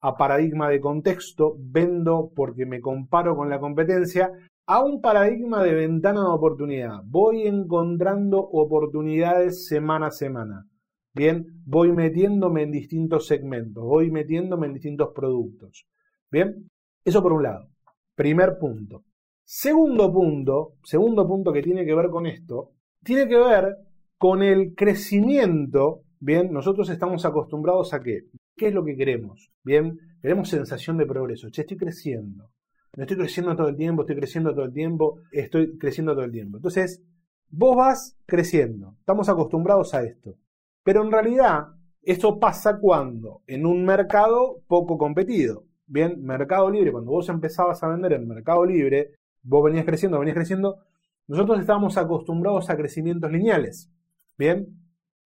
a 0.00 0.16
paradigma 0.16 0.68
de 0.68 0.80
contexto, 0.80 1.56
vendo 1.58 2.30
porque 2.36 2.64
me 2.64 2.80
comparo 2.80 3.34
con 3.34 3.50
la 3.50 3.58
competencia, 3.58 4.30
a 4.72 4.84
un 4.84 5.00
paradigma 5.00 5.64
de 5.64 5.74
ventana 5.74 6.20
de 6.20 6.28
oportunidad. 6.28 7.00
Voy 7.04 7.42
encontrando 7.42 8.38
oportunidades 8.38 9.66
semana 9.66 10.06
a 10.06 10.10
semana. 10.12 10.64
Bien, 11.12 11.44
voy 11.66 11.90
metiéndome 11.90 12.62
en 12.62 12.70
distintos 12.70 13.26
segmentos, 13.26 13.82
voy 13.82 14.12
metiéndome 14.12 14.68
en 14.68 14.74
distintos 14.74 15.08
productos. 15.12 15.88
Bien, 16.30 16.70
eso 17.04 17.20
por 17.20 17.32
un 17.32 17.42
lado. 17.42 17.68
Primer 18.14 18.58
punto. 18.60 19.02
Segundo 19.42 20.12
punto, 20.12 20.74
segundo 20.84 21.26
punto 21.26 21.52
que 21.52 21.62
tiene 21.62 21.84
que 21.84 21.96
ver 21.96 22.08
con 22.08 22.26
esto, 22.26 22.70
tiene 23.02 23.26
que 23.26 23.38
ver 23.38 23.76
con 24.18 24.40
el 24.40 24.76
crecimiento. 24.76 26.02
Bien, 26.20 26.52
nosotros 26.52 26.88
estamos 26.90 27.24
acostumbrados 27.24 27.92
a 27.92 28.00
qué? 28.04 28.20
¿Qué 28.56 28.68
es 28.68 28.72
lo 28.72 28.84
que 28.84 28.94
queremos? 28.94 29.50
Bien, 29.64 29.98
queremos 30.22 30.48
sensación 30.48 30.96
de 30.96 31.06
progreso. 31.06 31.50
Che, 31.50 31.62
estoy 31.62 31.76
creciendo. 31.76 32.50
No 32.96 33.04
estoy 33.04 33.16
creciendo 33.16 33.54
todo 33.56 33.68
el 33.68 33.76
tiempo, 33.76 34.02
estoy 34.02 34.16
creciendo 34.16 34.52
todo 34.52 34.64
el 34.64 34.72
tiempo, 34.72 35.20
estoy 35.30 35.78
creciendo 35.78 36.12
todo 36.12 36.24
el 36.24 36.32
tiempo. 36.32 36.58
Entonces, 36.58 37.02
vos 37.48 37.76
vas 37.76 38.16
creciendo. 38.26 38.96
Estamos 38.98 39.28
acostumbrados 39.28 39.94
a 39.94 40.02
esto. 40.02 40.36
Pero 40.82 41.04
en 41.04 41.12
realidad, 41.12 41.68
esto 42.02 42.38
pasa 42.40 42.78
cuando 42.78 43.42
en 43.46 43.66
un 43.66 43.84
mercado 43.84 44.62
poco 44.66 44.98
competido. 44.98 45.64
Bien, 45.86 46.22
Mercado 46.22 46.70
Libre, 46.70 46.92
cuando 46.92 47.10
vos 47.10 47.28
empezabas 47.28 47.82
a 47.82 47.88
vender 47.88 48.12
en 48.12 48.26
Mercado 48.26 48.64
Libre, 48.64 49.12
vos 49.42 49.64
venías 49.64 49.84
creciendo, 49.84 50.18
venías 50.18 50.36
creciendo, 50.36 50.78
nosotros 51.26 51.60
estábamos 51.60 51.96
acostumbrados 51.96 52.70
a 52.70 52.76
crecimientos 52.76 53.30
lineales. 53.30 53.90
Bien, 54.38 54.68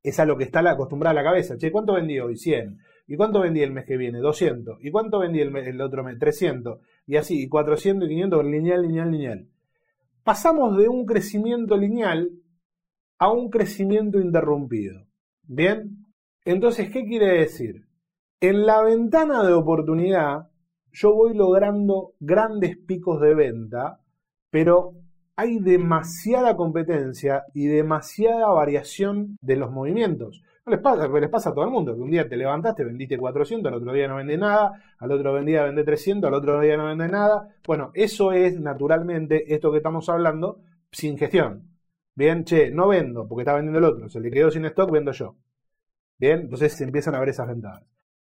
es 0.03 0.19
a 0.19 0.27
lo 0.27 0.37
que 0.37 0.45
está 0.45 0.61
acostumbrada 0.69 1.15
la 1.15 1.23
cabeza. 1.23 1.57
Che, 1.57 1.71
¿cuánto 1.71 1.95
vendí 1.95 2.19
hoy? 2.19 2.37
100. 2.37 2.79
¿Y 3.07 3.17
cuánto 3.17 3.41
vendí 3.41 3.63
el 3.63 3.73
mes 3.73 3.85
que 3.85 3.97
viene? 3.97 4.19
200. 4.19 4.79
¿Y 4.81 4.91
cuánto 4.91 5.19
vendí 5.19 5.41
el, 5.41 5.55
el 5.57 5.81
otro 5.81 6.03
mes? 6.03 6.19
300. 6.19 6.79
Y 7.07 7.17
así, 7.17 7.43
y 7.43 7.49
400 7.49 8.07
y 8.07 8.13
500, 8.13 8.45
lineal, 8.45 8.83
lineal, 8.83 9.11
lineal. 9.11 9.49
Pasamos 10.23 10.77
de 10.77 10.89
un 10.89 11.05
crecimiento 11.05 11.77
lineal 11.77 12.31
a 13.19 13.31
un 13.31 13.51
crecimiento 13.51 14.19
interrumpido. 14.19 15.07
Bien, 15.43 16.07
entonces, 16.45 16.91
¿qué 16.91 17.05
quiere 17.05 17.39
decir? 17.39 17.87
En 18.41 18.67
la 18.67 18.83
ventana 18.83 19.43
de 19.43 19.53
oportunidad, 19.53 20.51
yo 20.93 21.15
voy 21.15 21.35
logrando 21.35 22.13
grandes 22.21 22.77
picos 22.77 23.21
de 23.21 23.35
venta, 23.35 24.01
pero 24.51 24.93
hay 25.37 25.59
demasiada 25.59 26.57
competencia 26.57 27.43
y 27.53 27.67
demasiada 27.67 28.49
variación 28.49 29.37
de 29.41 29.57
los 29.57 29.73
movimientos. 29.73 30.43
Les 30.67 30.81
pasa, 30.81 31.07
les 31.09 31.29
pasa 31.29 31.51
a 31.51 31.55
todo 31.55 31.65
el 31.65 31.71
mundo, 31.71 31.95
que 31.95 32.01
un 32.01 32.11
día 32.11 32.27
te 32.27 32.37
levantaste, 32.37 32.85
vendiste 32.85 33.19
400, 33.19 33.71
al 33.71 33.79
otro 33.79 33.93
día 33.93 34.09
no 34.09 34.17
vende 34.17 34.39
nada, 34.39 34.73
al 34.99 35.13
otro 35.13 35.39
día 35.45 35.65
vende 35.65 35.85
300, 35.85 36.27
al 36.29 36.35
otro 36.35 36.59
día 36.61 36.77
no 36.79 36.87
vende 36.87 37.07
nada. 37.07 37.49
Bueno, 37.67 37.91
eso 37.93 38.33
es 38.33 38.59
naturalmente 38.59 39.53
esto 39.55 39.71
que 39.71 39.79
estamos 39.79 40.09
hablando 40.09 40.61
sin 40.91 41.19
gestión. 41.19 41.69
Bien, 42.15 42.45
che, 42.45 42.71
no 42.71 42.89
vendo 42.89 43.29
porque 43.29 43.43
está 43.43 43.55
vendiendo 43.55 43.79
el 43.79 43.85
otro, 43.85 44.09
se 44.09 44.21
le 44.21 44.31
quedó 44.31 44.51
sin 44.51 44.65
stock, 44.65 44.91
vendo 44.91 45.13
yo. 45.13 45.37
Bien, 46.19 46.41
entonces 46.41 46.73
se 46.73 46.85
empiezan 46.85 47.15
a 47.15 47.21
ver 47.21 47.29
esas 47.29 47.49
ventajas. 47.49 47.85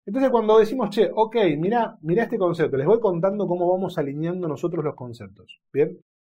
Entonces 0.07 0.31
cuando 0.31 0.59
decimos, 0.59 0.91
che, 0.91 1.11
ok, 1.13 1.37
mira, 1.59 1.99
mira 2.03 2.25
este 2.25 2.39
concepto, 2.39 2.77
les 2.77 2.87
voy 2.87 3.01
contando 3.01 3.49
cómo 3.49 3.71
vamos 3.73 3.99
alineando 3.99 4.47
nosotros 4.47 4.85
los 4.85 4.95
conceptos. 4.95 5.61
Bien, 5.73 5.99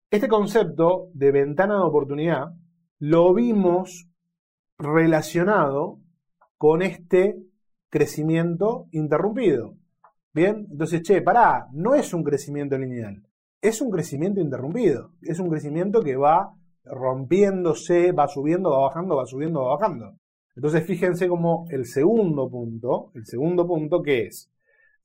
este 0.10 0.30
concepto 0.30 1.10
de 1.14 1.32
ventana 1.32 1.76
de 1.76 1.84
oportunidad 1.84 2.54
lo 3.00 3.34
vimos 3.34 4.11
relacionado 4.82 6.00
con 6.58 6.82
este 6.82 7.38
crecimiento 7.90 8.88
interrumpido. 8.92 9.76
Bien, 10.34 10.68
entonces, 10.72 11.02
che, 11.04 11.22
pará, 11.22 11.68
no 11.74 11.94
es 11.94 12.14
un 12.14 12.24
crecimiento 12.24 12.78
lineal, 12.78 13.22
es 13.62 13.82
un 13.82 13.92
crecimiento 13.92 14.40
interrumpido, 14.40 15.12
es 15.22 15.40
un 15.40 15.50
crecimiento 15.50 16.02
que 16.02 16.16
va 16.16 16.54
rompiéndose, 16.86 18.12
va 18.12 18.28
subiendo, 18.28 18.72
va 18.72 18.88
bajando, 18.88 19.18
va 19.18 19.26
subiendo, 19.26 19.62
va 19.62 19.76
bajando. 19.76 20.16
Entonces, 20.56 20.86
fíjense 20.86 21.28
como 21.28 21.66
el 21.70 21.86
segundo 21.86 22.50
punto, 22.50 23.12
el 23.14 23.26
segundo 23.26 23.68
punto, 23.68 24.02
¿qué 24.02 24.28
es? 24.28 24.52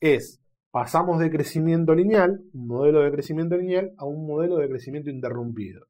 Es 0.00 0.40
pasamos 0.70 1.18
de 1.20 1.30
crecimiento 1.30 1.94
lineal, 1.94 2.42
un 2.52 2.66
modelo 2.66 3.00
de 3.00 3.10
crecimiento 3.10 3.56
lineal, 3.56 3.94
a 3.96 4.04
un 4.04 4.26
modelo 4.26 4.58
de 4.58 4.68
crecimiento 4.68 5.10
interrumpido. 5.10 5.86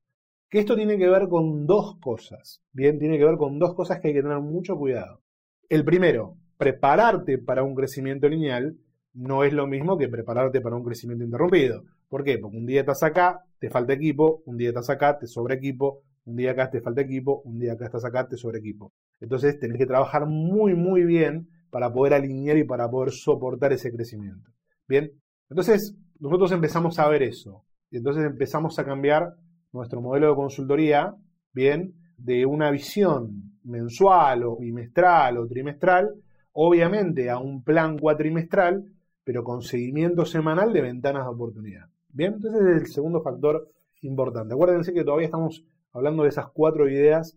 Que 0.49 0.61
esto 0.61 0.77
tiene 0.77 0.97
que 0.97 1.09
ver 1.09 1.29
con 1.29 1.67
dos 1.67 1.99
cosas. 2.01 2.63
Bien, 2.73 2.99
tiene 2.99 3.19
que 3.19 3.25
ver 3.25 3.37
con 3.37 3.59
dos 3.59 3.75
cosas 3.75 4.01
que 4.01 4.09
hay 4.09 4.15
que 4.15 4.23
tener 4.23 4.39
mucho 4.41 4.77
cuidado. 4.77 5.21
El 5.69 5.85
primero, 5.85 6.37
prepararte 6.57 7.39
para 7.39 7.63
un 7.65 7.75
crecimiento 7.75 8.29
lineal 8.29 8.77
no 9.13 9.45
es 9.45 9.53
lo 9.53 9.67
mismo 9.67 9.97
que 9.97 10.09
prepararte 10.09 10.61
para 10.61 10.77
un 10.77 10.85
crecimiento 10.85 11.25
interrumpido. 11.25 11.85
¿Por 12.09 12.23
qué? 12.23 12.39
Porque 12.39 12.57
un 12.57 12.67
día 12.67 12.81
estás 12.81 13.03
acá, 13.03 13.45
te 13.59 13.71
falta 13.71 13.93
equipo, 13.93 14.43
un 14.47 14.57
día 14.57 14.69
estás 14.69 14.91
acá, 14.91 15.19
te 15.19 15.27
sobra 15.27 15.55
equipo, 15.55 16.03
un 16.25 16.37
día 16.37 16.53
acá 16.53 16.71
te 16.71 16.81
falta 16.81 17.01
equipo, 17.01 17.41
un 17.45 17.59
día 17.59 17.73
acá 17.73 17.87
estás 17.87 18.05
acá, 18.05 18.29
te 18.29 18.37
sobra 18.37 18.59
equipo. 18.59 18.93
Entonces 19.21 19.59
tenés 19.59 19.79
que 19.79 19.87
trabajar 19.87 20.27
muy, 20.27 20.75
muy 20.75 21.05
bien 21.05 21.49
para 21.71 21.93
poder 21.93 22.15
alinear 22.15 22.57
y 22.59 22.65
para 22.65 22.91
poder 22.91 23.13
soportar 23.13 23.73
ese 23.73 23.91
crecimiento. 23.91 24.51
Bien, 24.87 25.11
entonces 25.49 25.97
nosotros 26.21 26.53
empezamos 26.53 26.99
a 26.99 27.09
ver 27.09 27.23
eso. 27.23 27.65
Y 27.91 27.99
entonces 27.99 28.25
empezamos 28.25 28.79
a 28.79 28.85
cambiar 28.85 29.35
nuestro 29.77 30.01
modelo 30.01 30.31
de 30.31 30.35
consultoría, 30.35 31.15
bien, 31.53 31.95
de 32.17 32.47
una 32.47 32.71
visión 32.71 33.59
mensual 33.65 34.45
o 34.45 34.57
bimestral 34.57 35.39
o 35.39 35.47
trimestral, 35.47 36.15
obviamente 36.53 37.31
a 37.31 37.39
un 37.39 37.63
plan 37.63 37.99
cuatrimestral, 37.99 38.85
pero 39.23 39.45
con 39.45 39.63
seguimiento 39.63 40.25
semanal 40.25 40.73
de 40.73 40.81
ventanas 40.81 41.25
de 41.25 41.31
oportunidad. 41.31 41.87
Bien, 42.09 42.35
entonces 42.35 42.61
es 42.63 42.83
el 42.83 42.87
segundo 42.87 43.21
factor 43.23 43.69
importante. 44.03 44.55
Acuérdense 44.55 44.95
que 44.95 45.05
todavía 45.05 45.27
estamos 45.27 45.65
hablando 45.93 46.23
de 46.23 46.31
esas 46.31 46.47
cuatro 46.53 46.89
ideas 46.89 47.37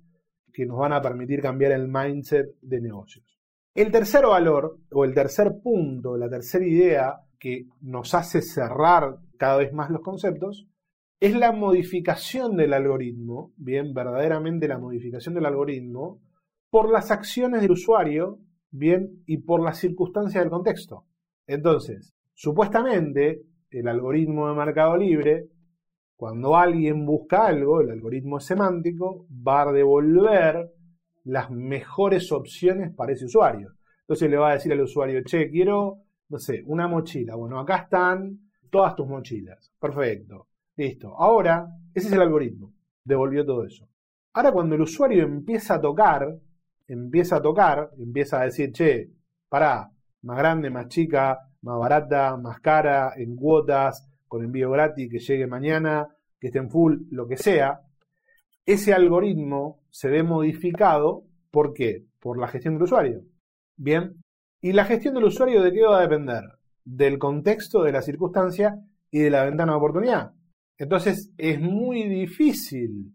que 0.53 0.65
nos 0.65 0.77
van 0.77 0.93
a 0.93 1.01
permitir 1.01 1.41
cambiar 1.41 1.73
el 1.73 1.87
mindset 1.87 2.55
de 2.61 2.79
negocios. 2.79 3.25
El 3.75 3.91
tercer 3.91 4.25
valor 4.25 4.77
o 4.91 5.03
el 5.05 5.13
tercer 5.13 5.59
punto, 5.61 6.17
la 6.17 6.29
tercera 6.29 6.65
idea 6.65 7.19
que 7.37 7.67
nos 7.81 8.13
hace 8.13 8.41
cerrar 8.41 9.17
cada 9.37 9.57
vez 9.57 9.73
más 9.73 9.89
los 9.89 10.01
conceptos, 10.01 10.67
es 11.19 11.35
la 11.35 11.51
modificación 11.51 12.55
del 12.55 12.73
algoritmo, 12.73 13.51
bien, 13.57 13.93
verdaderamente 13.93 14.67
la 14.67 14.79
modificación 14.79 15.35
del 15.35 15.45
algoritmo, 15.45 16.21
por 16.69 16.91
las 16.91 17.11
acciones 17.11 17.61
del 17.61 17.71
usuario, 17.71 18.39
bien, 18.71 19.23
y 19.25 19.37
por 19.37 19.61
las 19.61 19.79
circunstancias 19.79 20.43
del 20.43 20.51
contexto. 20.51 21.05
Entonces, 21.47 22.13
supuestamente, 22.33 23.41
el 23.71 23.87
algoritmo 23.87 24.47
de 24.49 24.55
mercado 24.55 24.95
libre, 24.97 25.47
cuando 26.15 26.55
alguien 26.55 27.05
busca 27.05 27.47
algo, 27.47 27.81
el 27.81 27.91
algoritmo 27.91 28.39
semántico, 28.39 29.25
va 29.29 29.63
a 29.63 29.71
devolver 29.71 30.71
las 31.23 31.49
mejores 31.49 32.31
opciones 32.31 32.93
para 32.95 33.13
ese 33.13 33.25
usuario. 33.25 33.73
Entonces 34.01 34.29
le 34.29 34.37
va 34.37 34.51
a 34.51 34.53
decir 34.53 34.71
al 34.71 34.81
usuario, 34.81 35.21
che, 35.23 35.49
quiero 35.49 36.03
no 36.29 36.37
sé, 36.37 36.63
una 36.65 36.87
mochila. 36.87 37.35
Bueno, 37.35 37.59
acá 37.59 37.77
están 37.77 38.39
todas 38.69 38.95
tus 38.95 39.07
mochilas. 39.07 39.71
Perfecto. 39.79 40.47
Listo. 40.79 41.13
Ahora, 41.17 41.67
ese 41.93 42.07
es 42.07 42.13
el 42.13 42.21
algoritmo. 42.21 42.71
Devolvió 43.03 43.45
todo 43.45 43.65
eso. 43.65 43.85
Ahora 44.31 44.53
cuando 44.53 44.75
el 44.75 44.81
usuario 44.81 45.23
empieza 45.23 45.73
a 45.73 45.81
tocar, 45.81 46.39
empieza 46.87 47.35
a 47.35 47.41
tocar, 47.41 47.89
empieza 47.97 48.39
a 48.39 48.45
decir, 48.45 48.71
che, 48.71 49.09
pará, 49.49 49.91
más 50.21 50.37
grande, 50.37 50.69
más 50.69 50.87
chica, 50.87 51.37
más 51.63 51.77
barata, 51.77 52.37
más 52.37 52.61
cara, 52.61 53.11
en 53.17 53.35
cuotas, 53.35 54.09
con 54.25 54.41
envío 54.41 54.71
gratis, 54.71 55.11
que 55.11 55.19
llegue 55.19 55.47
mañana, 55.47 56.07
que 56.39 56.47
esté 56.47 56.59
en 56.59 56.69
full, 56.69 56.99
lo 57.11 57.27
que 57.27 57.35
sea, 57.35 57.81
ese 58.65 58.93
algoritmo 58.93 59.81
se 59.89 60.07
ve 60.07 60.23
modificado, 60.23 61.25
¿por 61.51 61.73
qué? 61.73 62.05
Por 62.21 62.39
la 62.39 62.47
gestión 62.47 62.75
del 62.75 62.83
usuario. 62.83 63.23
Bien, 63.75 64.23
¿Y 64.61 64.71
la 64.71 64.85
gestión 64.85 65.13
del 65.13 65.25
usuario 65.25 65.61
de 65.61 65.73
qué 65.73 65.83
va 65.83 65.99
a 65.99 66.01
depender? 66.01 66.43
Del 66.85 67.17
contexto, 67.19 67.83
de 67.83 67.91
la 67.91 68.01
circunstancia 68.01 68.77
y 69.11 69.19
de 69.19 69.29
la 69.29 69.43
ventana 69.43 69.73
de 69.73 69.77
oportunidad. 69.77 70.33
Entonces 70.79 71.31
es 71.37 71.59
muy 71.59 72.07
difícil, 72.07 73.13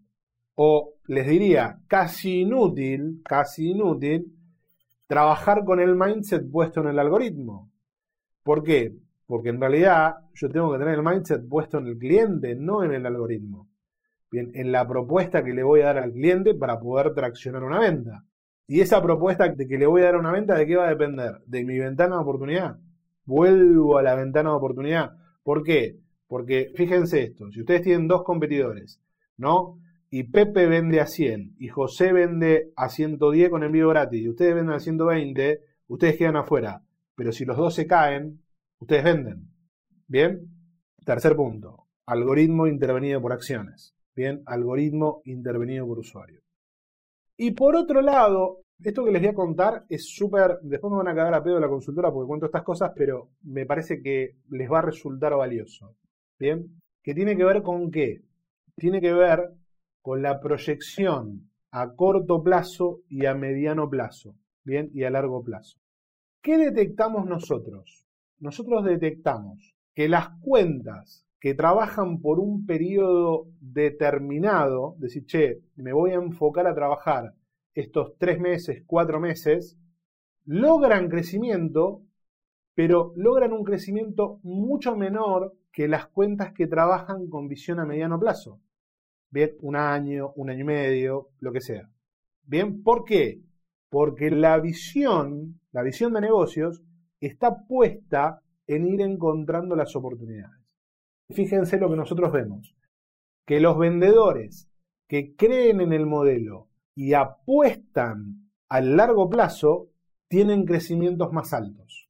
o 0.55 0.93
les 1.07 1.27
diría 1.27 1.81
casi 1.89 2.43
inútil, 2.43 3.23
casi 3.25 3.71
inútil, 3.71 4.33
trabajar 5.07 5.65
con 5.65 5.81
el 5.81 5.97
mindset 5.97 6.49
puesto 6.51 6.83
en 6.83 6.89
el 6.89 6.99
algoritmo. 6.99 7.73
¿Por 8.43 8.63
qué? 8.63 8.95
Porque 9.27 9.49
en 9.49 9.61
realidad 9.61 10.17
yo 10.35 10.51
tengo 10.51 10.73
que 10.73 10.79
tener 10.79 10.95
el 10.95 11.03
mindset 11.03 11.49
puesto 11.49 11.79
en 11.79 11.87
el 11.87 11.99
cliente, 11.99 12.55
no 12.55 12.85
en 12.85 12.93
el 12.93 13.07
algoritmo. 13.07 13.71
Bien, 14.31 14.51
en 14.55 14.71
la 14.71 14.87
propuesta 14.87 15.43
que 15.43 15.55
le 15.55 15.63
voy 15.63 15.81
a 15.81 15.87
dar 15.87 15.99
al 15.99 16.13
cliente 16.13 16.55
para 16.55 16.79
poder 16.79 17.15
traccionar 17.15 17.65
una 17.65 17.81
venta. 17.81 18.25
Y 18.67 18.81
esa 18.81 19.03
propuesta 19.03 19.49
de 19.49 19.67
que 19.67 19.79
le 19.79 19.87
voy 19.87 20.03
a 20.03 20.07
dar 20.07 20.17
una 20.17 20.33
venta, 20.33 20.55
¿de 20.55 20.67
qué 20.67 20.77
va 20.77 20.87
a 20.87 20.91
depender? 20.91 21.41
¿De 21.47 21.65
mi 21.65 21.79
ventana 21.79 22.17
de 22.17 22.23
oportunidad? 22.23 22.79
Vuelvo 23.25 23.97
a 23.97 24.03
la 24.03 24.15
ventana 24.15 24.51
de 24.51 24.57
oportunidad. 24.57 25.13
¿Por 25.43 25.63
qué? 25.63 26.04
Porque 26.35 26.73
fíjense 26.75 27.23
esto, 27.23 27.49
si 27.53 27.61
ustedes 27.61 27.83
tienen 27.83 28.09
dos 28.09 28.25
competidores, 28.25 29.01
¿no? 29.37 29.79
Y 30.11 30.25
Pepe 30.25 30.67
vende 30.67 31.01
a 31.01 31.07
100 31.07 31.55
y 31.61 31.69
José 31.69 32.13
vende 32.13 32.73
a 32.75 32.89
110 32.89 33.51
con 33.51 33.63
envío 33.63 33.91
gratis 33.91 34.21
y 34.21 34.29
ustedes 34.29 34.57
venden 34.57 34.75
a 34.75 34.81
120, 34.81 35.61
ustedes 35.87 36.17
quedan 36.17 36.35
afuera. 36.35 36.83
Pero 37.15 37.31
si 37.31 37.45
los 37.45 37.57
dos 37.57 37.77
se 37.77 37.87
caen, 37.87 38.43
ustedes 38.81 39.05
venden. 39.05 39.49
¿Bien? 40.09 40.41
Tercer 41.05 41.37
punto, 41.37 41.87
algoritmo 42.05 42.67
intervenido 42.67 43.23
por 43.23 43.33
acciones. 43.33 43.95
Bien, 44.17 44.43
algoritmo 44.47 45.23
intervenido 45.27 45.87
por 45.87 46.01
usuario. 46.01 46.41
Y 47.37 47.53
por 47.53 47.77
otro 47.77 48.03
lado, 48.03 48.63
esto 48.83 49.05
que 49.05 49.13
les 49.13 49.23
voy 49.23 49.31
a 49.31 49.35
contar 49.35 49.85
es 49.89 50.09
súper. 50.09 50.59
Después 50.63 50.91
me 50.91 50.97
van 50.97 51.07
a 51.07 51.15
cagar 51.15 51.35
a 51.35 51.45
pedo 51.45 51.61
la 51.61 51.69
consultora 51.69 52.11
porque 52.11 52.27
cuento 52.27 52.47
estas 52.47 52.65
cosas, 52.65 52.91
pero 52.97 53.31
me 53.45 53.67
parece 53.67 54.03
que 54.03 54.39
les 54.49 54.69
va 54.69 54.81
a 54.81 54.83
resultar 54.83 55.33
valioso. 55.37 55.95
Bien, 56.39 56.81
que 57.03 57.15
tiene 57.15 57.37
que 57.37 57.45
ver 57.45 57.63
con 57.63 57.91
qué? 57.91 58.23
Tiene 58.77 59.01
que 59.01 59.13
ver 59.13 59.51
con 60.03 60.23
la 60.23 60.41
proyección 60.41 61.51
a 61.71 61.95
corto 61.95 62.43
plazo 62.43 63.01
y 63.09 63.27
a 63.27 63.35
mediano 63.35 63.89
plazo, 63.89 64.35
bien, 64.65 64.91
y 64.93 65.05
a 65.05 65.11
largo 65.11 65.43
plazo. 65.43 65.79
¿Qué 66.43 66.59
detectamos 66.59 67.27
nosotros? 67.27 68.05
Nosotros 68.39 68.85
detectamos 68.85 69.75
que 69.95 70.09
las 70.09 70.29
cuentas 70.41 71.25
que 71.41 71.55
trabajan 71.55 72.21
por 72.21 72.41
un 72.41 72.67
periodo 72.67 73.47
determinado, 73.61 74.97
decir, 74.99 75.27
che, 75.27 75.61
me 75.77 75.93
voy 75.93 76.11
a 76.11 76.15
enfocar 76.15 76.67
a 76.67 76.75
trabajar 76.75 77.35
estos 77.75 78.17
tres 78.19 78.41
meses, 78.41 78.83
cuatro 78.87 79.21
meses, 79.21 79.79
logran 80.47 81.09
crecimiento, 81.09 82.03
pero 82.75 83.13
logran 83.17 83.53
un 83.53 83.65
crecimiento 83.65 84.41
mucho 84.43 84.97
menor 84.97 85.55
que 85.75 85.89
las 85.89 86.07
cuentas 86.07 86.53
que 86.53 86.69
trabajan 86.69 87.27
con 87.29 87.49
visión 87.49 87.81
a 87.81 87.85
mediano 87.85 88.19
plazo. 88.19 88.61
Bien, 89.31 89.51
un 89.61 89.75
año, 89.75 90.33
un 90.37 90.49
año 90.49 90.61
y 90.61 90.65
medio, 90.65 91.31
lo 91.41 91.53
que 91.53 91.61
sea. 91.61 91.91
Bien, 92.45 92.85
¿por 92.85 93.05
qué? 93.05 93.41
Porque 93.91 94.31
la 94.31 94.61
visión, 94.61 95.61
la 95.73 95.83
visión 95.83 96.13
de 96.13 96.21
negocios, 96.21 96.81
está 97.21 97.67
puesta 97.67 98.41
en 98.69 98.87
ir 98.87 99.01
encontrando 99.01 99.75
las 99.75 99.97
oportunidades. 99.97 100.63
Fíjense 101.31 101.77
lo 101.79 101.91
que 101.91 101.97
nosotros 101.97 102.31
vemos, 102.31 102.77
que 103.45 103.59
los 103.59 103.77
vendedores 103.77 104.71
que 105.09 105.35
creen 105.35 105.81
en 105.81 105.93
el 105.93 106.07
modelo 106.07 106.69
y 106.95 107.15
apuestan 107.15 108.49
al 108.69 108.97
largo 108.97 109.29
plazo 109.29 109.89
tienen 110.29 110.67
crecimientos 110.67 111.33
más 111.33 111.53
altos. 111.53 112.09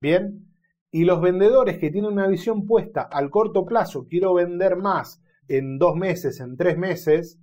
Bien, 0.00 0.49
y 0.90 1.04
los 1.04 1.20
vendedores 1.20 1.78
que 1.78 1.90
tienen 1.90 2.12
una 2.12 2.26
visión 2.26 2.66
puesta 2.66 3.02
al 3.02 3.30
corto 3.30 3.64
plazo, 3.64 4.06
quiero 4.08 4.34
vender 4.34 4.76
más 4.76 5.22
en 5.48 5.78
dos 5.78 5.96
meses, 5.96 6.40
en 6.40 6.56
tres 6.56 6.76
meses, 6.76 7.38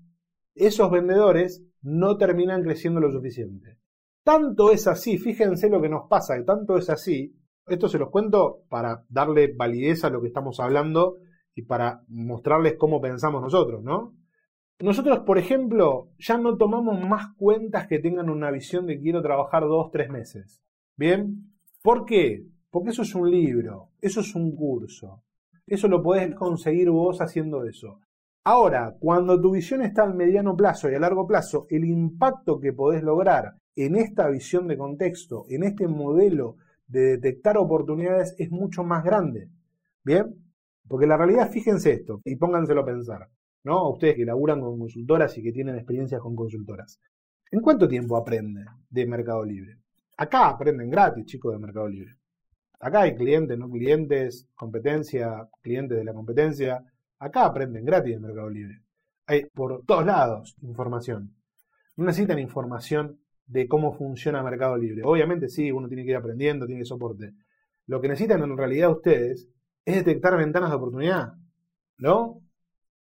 esos 0.55 0.91
vendedores 0.91 1.63
no 1.81 2.17
terminan 2.17 2.63
creciendo 2.63 2.99
lo 2.99 3.11
suficiente. 3.11 3.77
Tanto 4.23 4.71
es 4.71 4.87
así, 4.87 5.17
fíjense 5.17 5.69
lo 5.69 5.81
que 5.81 5.89
nos 5.89 6.07
pasa, 6.09 6.35
que 6.35 6.43
tanto 6.43 6.77
es 6.77 6.89
así, 6.89 7.35
esto 7.65 7.87
se 7.87 7.97
los 7.97 8.09
cuento 8.09 8.63
para 8.69 9.05
darle 9.09 9.53
validez 9.53 10.03
a 10.03 10.09
lo 10.09 10.21
que 10.21 10.27
estamos 10.27 10.59
hablando 10.59 11.17
y 11.55 11.63
para 11.63 12.03
mostrarles 12.07 12.75
cómo 12.77 13.01
pensamos 13.01 13.41
nosotros, 13.41 13.83
¿no? 13.83 14.13
Nosotros, 14.79 15.19
por 15.19 15.37
ejemplo, 15.37 16.11
ya 16.19 16.37
no 16.37 16.55
tomamos 16.55 16.99
más 17.01 17.33
cuentas 17.35 17.87
que 17.87 17.99
tengan 17.99 18.29
una 18.29 18.51
visión 18.51 18.85
de 18.85 18.99
quiero 18.99 19.21
trabajar 19.21 19.63
dos, 19.63 19.89
tres 19.91 20.09
meses. 20.09 20.61
¿Bien? 20.95 21.51
¿Por 21.81 22.05
qué? 22.05 22.45
Porque 22.77 22.91
eso 22.91 23.01
es 23.01 23.15
un 23.15 23.31
libro, 23.31 23.89
eso 23.99 24.19
es 24.19 24.35
un 24.35 24.55
curso. 24.55 25.23
Eso 25.65 25.87
lo 25.87 26.03
podés 26.03 26.35
conseguir 26.35 26.91
vos 26.91 27.19
haciendo 27.21 27.65
eso. 27.65 28.01
Ahora, 28.43 28.95
cuando 28.99 29.41
tu 29.41 29.49
visión 29.49 29.81
está 29.81 30.03
al 30.03 30.13
mediano 30.13 30.55
plazo 30.55 30.87
y 30.87 30.93
a 30.93 30.99
largo 30.99 31.25
plazo, 31.25 31.65
el 31.71 31.85
impacto 31.85 32.59
que 32.59 32.73
podés 32.73 33.01
lograr 33.01 33.55
en 33.75 33.95
esta 33.95 34.29
visión 34.29 34.67
de 34.67 34.77
contexto, 34.77 35.45
en 35.49 35.63
este 35.63 35.87
modelo 35.87 36.57
de 36.85 37.17
detectar 37.17 37.57
oportunidades 37.57 38.35
es 38.37 38.51
mucho 38.51 38.83
más 38.83 39.03
grande. 39.03 39.49
¿Bien? 40.03 40.35
Porque 40.87 41.07
la 41.07 41.17
realidad, 41.17 41.49
fíjense 41.49 41.93
esto 41.93 42.21
y 42.25 42.35
pónganselo 42.35 42.81
a 42.81 42.85
pensar. 42.85 43.27
¿no? 43.63 43.89
Ustedes 43.89 44.17
que 44.17 44.25
laburan 44.25 44.61
con 44.61 44.77
consultoras 44.77 45.35
y 45.35 45.41
que 45.41 45.51
tienen 45.51 45.77
experiencias 45.77 46.21
con 46.21 46.35
consultoras. 46.35 46.99
¿En 47.49 47.59
cuánto 47.59 47.87
tiempo 47.87 48.17
aprenden 48.17 48.65
de 48.87 49.07
Mercado 49.07 49.43
Libre? 49.43 49.79
Acá 50.15 50.49
aprenden 50.49 50.91
gratis, 50.91 51.25
chicos, 51.25 51.53
de 51.53 51.57
Mercado 51.57 51.87
Libre. 51.87 52.17
Acá 52.79 53.01
hay 53.01 53.15
clientes, 53.15 53.57
no 53.57 53.69
clientes, 53.69 54.47
competencia, 54.55 55.47
clientes 55.61 55.97
de 55.97 56.03
la 56.03 56.13
competencia. 56.13 56.83
Acá 57.19 57.45
aprenden 57.45 57.85
gratis 57.85 58.13
de 58.13 58.19
Mercado 58.19 58.49
Libre. 58.49 58.81
Hay 59.25 59.45
por 59.45 59.83
todos 59.85 60.05
lados 60.05 60.55
información. 60.61 61.35
No 61.95 62.05
necesitan 62.05 62.39
información 62.39 63.19
de 63.47 63.67
cómo 63.67 63.93
funciona 63.93 64.43
Mercado 64.43 64.77
Libre. 64.77 65.01
Obviamente 65.03 65.49
sí, 65.49 65.71
uno 65.71 65.87
tiene 65.87 66.03
que 66.03 66.11
ir 66.11 66.17
aprendiendo, 66.17 66.67
tiene 66.67 66.85
soporte. 66.85 67.33
Lo 67.87 67.99
que 67.99 68.09
necesitan 68.09 68.43
en 68.43 68.55
realidad 68.55 68.91
ustedes 68.91 69.49
es 69.85 69.95
detectar 69.95 70.37
ventanas 70.37 70.69
de 70.69 70.75
oportunidad. 70.75 71.33
¿No? 71.97 72.41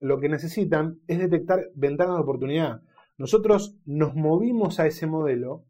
Lo 0.02 0.20
que 0.20 0.28
necesitan 0.28 1.00
es 1.08 1.20
detectar 1.20 1.70
ventanas 1.76 2.16
de 2.16 2.22
oportunidad. 2.22 2.82
Nosotros 3.18 3.78
nos 3.86 4.16
movimos 4.16 4.80
a 4.80 4.88
ese 4.88 5.08
modelo 5.08 5.64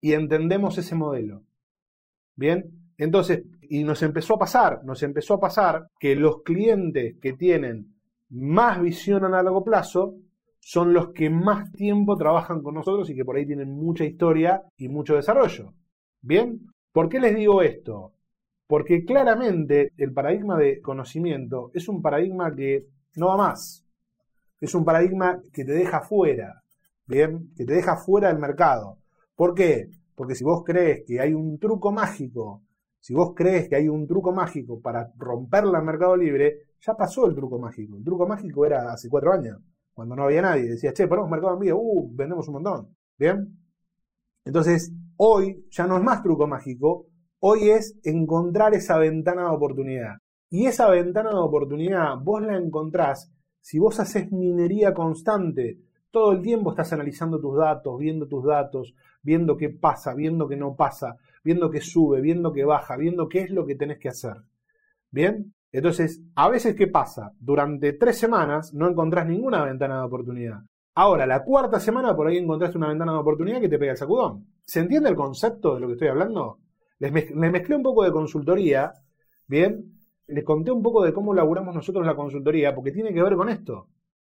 y 0.00 0.12
entendemos 0.12 0.78
ese 0.78 0.94
modelo. 0.94 1.42
Bien, 2.36 2.79
entonces, 3.00 3.44
y 3.62 3.82
nos 3.82 4.02
empezó 4.02 4.34
a 4.34 4.38
pasar, 4.38 4.84
nos 4.84 5.02
empezó 5.02 5.32
a 5.32 5.40
pasar 5.40 5.86
que 5.98 6.14
los 6.14 6.42
clientes 6.42 7.16
que 7.18 7.32
tienen 7.32 7.94
más 8.28 8.82
visión 8.82 9.24
a 9.24 9.30
largo 9.30 9.64
plazo 9.64 10.16
son 10.58 10.92
los 10.92 11.10
que 11.14 11.30
más 11.30 11.72
tiempo 11.72 12.14
trabajan 12.16 12.62
con 12.62 12.74
nosotros 12.74 13.08
y 13.08 13.14
que 13.14 13.24
por 13.24 13.36
ahí 13.36 13.46
tienen 13.46 13.70
mucha 13.70 14.04
historia 14.04 14.60
y 14.76 14.90
mucho 14.90 15.14
desarrollo. 15.14 15.72
¿Bien? 16.20 16.60
¿Por 16.92 17.08
qué 17.08 17.20
les 17.20 17.34
digo 17.34 17.62
esto? 17.62 18.12
Porque 18.66 19.02
claramente 19.06 19.92
el 19.96 20.12
paradigma 20.12 20.58
de 20.58 20.82
conocimiento 20.82 21.70
es 21.72 21.88
un 21.88 22.02
paradigma 22.02 22.54
que 22.54 22.84
no 23.16 23.28
va 23.28 23.38
más. 23.38 23.82
Es 24.60 24.74
un 24.74 24.84
paradigma 24.84 25.40
que 25.54 25.64
te 25.64 25.72
deja 25.72 26.02
fuera, 26.02 26.62
¿bien? 27.06 27.50
Que 27.56 27.64
te 27.64 27.72
deja 27.72 27.96
fuera 27.96 28.28
del 28.28 28.38
mercado. 28.38 28.98
¿Por 29.34 29.54
qué? 29.54 29.88
Porque 30.14 30.34
si 30.34 30.44
vos 30.44 30.64
crees 30.66 31.02
que 31.06 31.18
hay 31.18 31.32
un 31.32 31.58
truco 31.58 31.92
mágico, 31.92 32.60
si 33.00 33.14
vos 33.14 33.32
crees 33.34 33.68
que 33.68 33.76
hay 33.76 33.88
un 33.88 34.06
truco 34.06 34.32
mágico 34.32 34.80
para 34.80 35.10
romperla 35.16 35.78
en 35.78 35.84
Mercado 35.86 36.16
Libre, 36.16 36.66
ya 36.80 36.94
pasó 36.94 37.26
el 37.26 37.34
truco 37.34 37.58
mágico. 37.58 37.96
El 37.96 38.04
truco 38.04 38.26
mágico 38.26 38.66
era 38.66 38.92
hace 38.92 39.08
cuatro 39.08 39.32
años, 39.32 39.58
cuando 39.92 40.14
no 40.14 40.24
había 40.24 40.42
nadie. 40.42 40.70
Decía, 40.70 40.92
che, 40.92 41.08
ponemos 41.08 41.30
Mercado 41.30 41.54
Envío, 41.54 41.78
uh, 41.78 42.14
vendemos 42.14 42.46
un 42.48 42.54
montón. 42.54 42.96
¿Bien? 43.18 43.58
Entonces, 44.44 44.92
hoy 45.16 45.66
ya 45.70 45.86
no 45.86 45.96
es 45.96 46.02
más 46.02 46.22
truco 46.22 46.46
mágico, 46.46 47.06
hoy 47.40 47.70
es 47.70 47.98
encontrar 48.04 48.74
esa 48.74 48.98
ventana 48.98 49.42
de 49.42 49.56
oportunidad. 49.56 50.16
Y 50.50 50.66
esa 50.66 50.88
ventana 50.90 51.30
de 51.30 51.36
oportunidad 51.36 52.18
vos 52.22 52.42
la 52.42 52.56
encontrás 52.56 53.32
si 53.60 53.78
vos 53.78 53.98
haces 54.00 54.30
minería 54.32 54.92
constante. 54.92 55.78
Todo 56.10 56.32
el 56.32 56.42
tiempo 56.42 56.70
estás 56.70 56.92
analizando 56.92 57.40
tus 57.40 57.56
datos, 57.56 57.98
viendo 57.98 58.26
tus 58.26 58.44
datos, 58.44 58.94
viendo 59.22 59.56
qué 59.56 59.70
pasa, 59.70 60.14
viendo 60.14 60.48
qué 60.48 60.56
no 60.56 60.74
pasa, 60.74 61.16
viendo 61.42 61.70
qué 61.70 61.80
sube, 61.80 62.20
viendo 62.20 62.52
qué 62.52 62.64
baja, 62.64 62.96
viendo 62.96 63.28
qué 63.28 63.40
es 63.40 63.50
lo 63.50 63.66
que 63.66 63.74
tenés 63.74 63.98
que 63.98 64.08
hacer. 64.08 64.36
¿Bien? 65.10 65.54
Entonces, 65.72 66.22
a 66.34 66.48
veces, 66.48 66.74
¿qué 66.74 66.86
pasa? 66.86 67.32
Durante 67.38 67.92
tres 67.92 68.18
semanas 68.18 68.74
no 68.74 68.88
encontrás 68.88 69.26
ninguna 69.26 69.64
ventana 69.64 70.00
de 70.00 70.06
oportunidad. 70.06 70.60
Ahora, 70.94 71.26
la 71.26 71.44
cuarta 71.44 71.78
semana 71.78 72.14
por 72.16 72.26
ahí 72.26 72.38
encontraste 72.38 72.76
una 72.76 72.88
ventana 72.88 73.12
de 73.12 73.18
oportunidad 73.18 73.60
que 73.60 73.68
te 73.68 73.78
pega 73.78 73.92
el 73.92 73.98
sacudón. 73.98 74.46
¿Se 74.64 74.80
entiende 74.80 75.08
el 75.08 75.16
concepto 75.16 75.74
de 75.74 75.80
lo 75.80 75.86
que 75.86 75.92
estoy 75.94 76.08
hablando? 76.08 76.58
Les, 76.98 77.12
les 77.12 77.52
mezclé 77.52 77.76
un 77.76 77.82
poco 77.82 78.04
de 78.04 78.12
consultoría, 78.12 78.92
¿bien? 79.46 80.00
les 80.30 80.44
conté 80.44 80.70
un 80.70 80.82
poco 80.82 81.02
de 81.02 81.12
cómo 81.12 81.34
laburamos 81.34 81.74
nosotros 81.74 82.06
la 82.06 82.14
consultoría, 82.14 82.74
porque 82.74 82.92
tiene 82.92 83.12
que 83.12 83.22
ver 83.22 83.34
con 83.34 83.48
esto. 83.48 83.88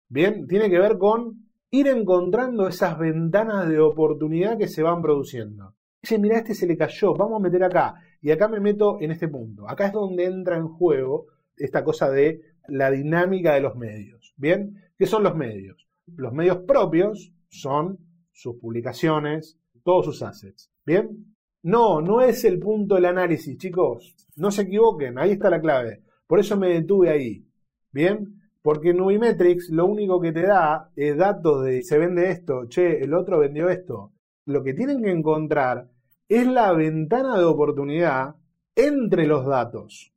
Bien, 0.10 0.48
tiene 0.48 0.70
que 0.70 0.80
ver 0.80 0.98
con 0.98 1.50
ir 1.72 1.88
encontrando 1.88 2.68
esas 2.68 2.98
ventanas 2.98 3.68
de 3.68 3.80
oportunidad 3.80 4.58
que 4.58 4.68
se 4.68 4.84
van 4.84 5.02
produciendo. 5.02 5.74
Dice, 6.02 6.20
mira, 6.20 6.38
este 6.38 6.54
se 6.54 6.68
le 6.68 6.78
cayó, 6.78 7.14
vamos 7.14 7.40
a 7.40 7.44
meter 7.44 7.64
acá. 7.64 7.96
Y 8.22 8.32
acá 8.32 8.48
me 8.48 8.60
meto 8.60 8.98
en 9.02 9.12
este 9.12 9.28
punto. 9.28 9.68
Acá 9.70 9.88
es 9.88 9.94
donde 9.94 10.26
entra 10.26 10.58
en 10.58 10.68
juego 10.68 11.28
esta 11.56 11.84
cosa 11.84 12.10
de 12.10 12.42
la 12.68 12.92
dinámica 12.92 13.54
de 13.54 13.62
los 13.62 13.76
medios. 13.76 14.34
¿Bien? 14.38 14.76
¿Qué 14.98 15.06
son 15.06 15.24
los 15.24 15.36
medios? 15.36 15.88
Los 16.06 16.34
medios 16.34 16.58
propios 16.68 17.34
son 17.50 17.98
sus 18.32 18.58
publicaciones, 18.58 19.60
todos 19.84 20.06
sus 20.06 20.22
assets. 20.22 20.72
¿Bien? 20.86 21.34
No, 21.64 22.02
no 22.02 22.22
es 22.22 22.46
el 22.46 22.60
punto 22.60 22.96
del 22.96 23.06
análisis, 23.06 23.58
chicos. 23.58 24.16
No 24.36 24.52
se 24.52 24.64
equivoquen, 24.64 25.18
ahí 25.18 25.32
está 25.32 25.50
la 25.50 25.60
clave. 25.60 26.04
Por 26.28 26.40
eso 26.40 26.58
me 26.58 26.70
detuve 26.70 27.10
ahí. 27.10 27.46
¿Bien? 27.92 28.42
Porque 28.62 28.94
Nubimetrics 28.94 29.70
lo 29.70 29.86
único 29.86 30.20
que 30.20 30.32
te 30.32 30.44
da 30.44 30.92
es 30.96 31.18
datos 31.18 31.64
de 31.64 31.84
se 31.84 31.98
vende 31.98 32.30
esto, 32.30 32.68
che, 32.68 33.02
el 33.02 33.14
otro 33.14 33.40
vendió 33.40 33.70
esto. 33.70 34.12
Lo 34.48 34.64
que 34.64 34.74
tienen 34.74 35.04
que 35.04 35.12
encontrar 35.12 35.90
es 36.30 36.48
la 36.48 36.72
ventana 36.72 37.38
de 37.38 37.44
oportunidad 37.44 38.36
entre 38.78 39.28
los 39.28 39.46
datos. 39.46 40.14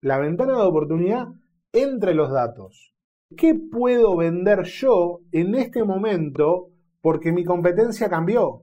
La 0.00 0.18
ventana 0.18 0.52
de 0.52 0.62
oportunidad 0.62 1.26
entre 1.72 2.14
los 2.14 2.30
datos. 2.30 2.94
¿Qué 3.36 3.56
puedo 3.56 4.16
vender 4.16 4.62
yo 4.62 5.22
en 5.32 5.56
este 5.56 5.82
momento 5.82 6.68
porque 7.00 7.32
mi 7.32 7.44
competencia 7.44 8.08
cambió? 8.08 8.62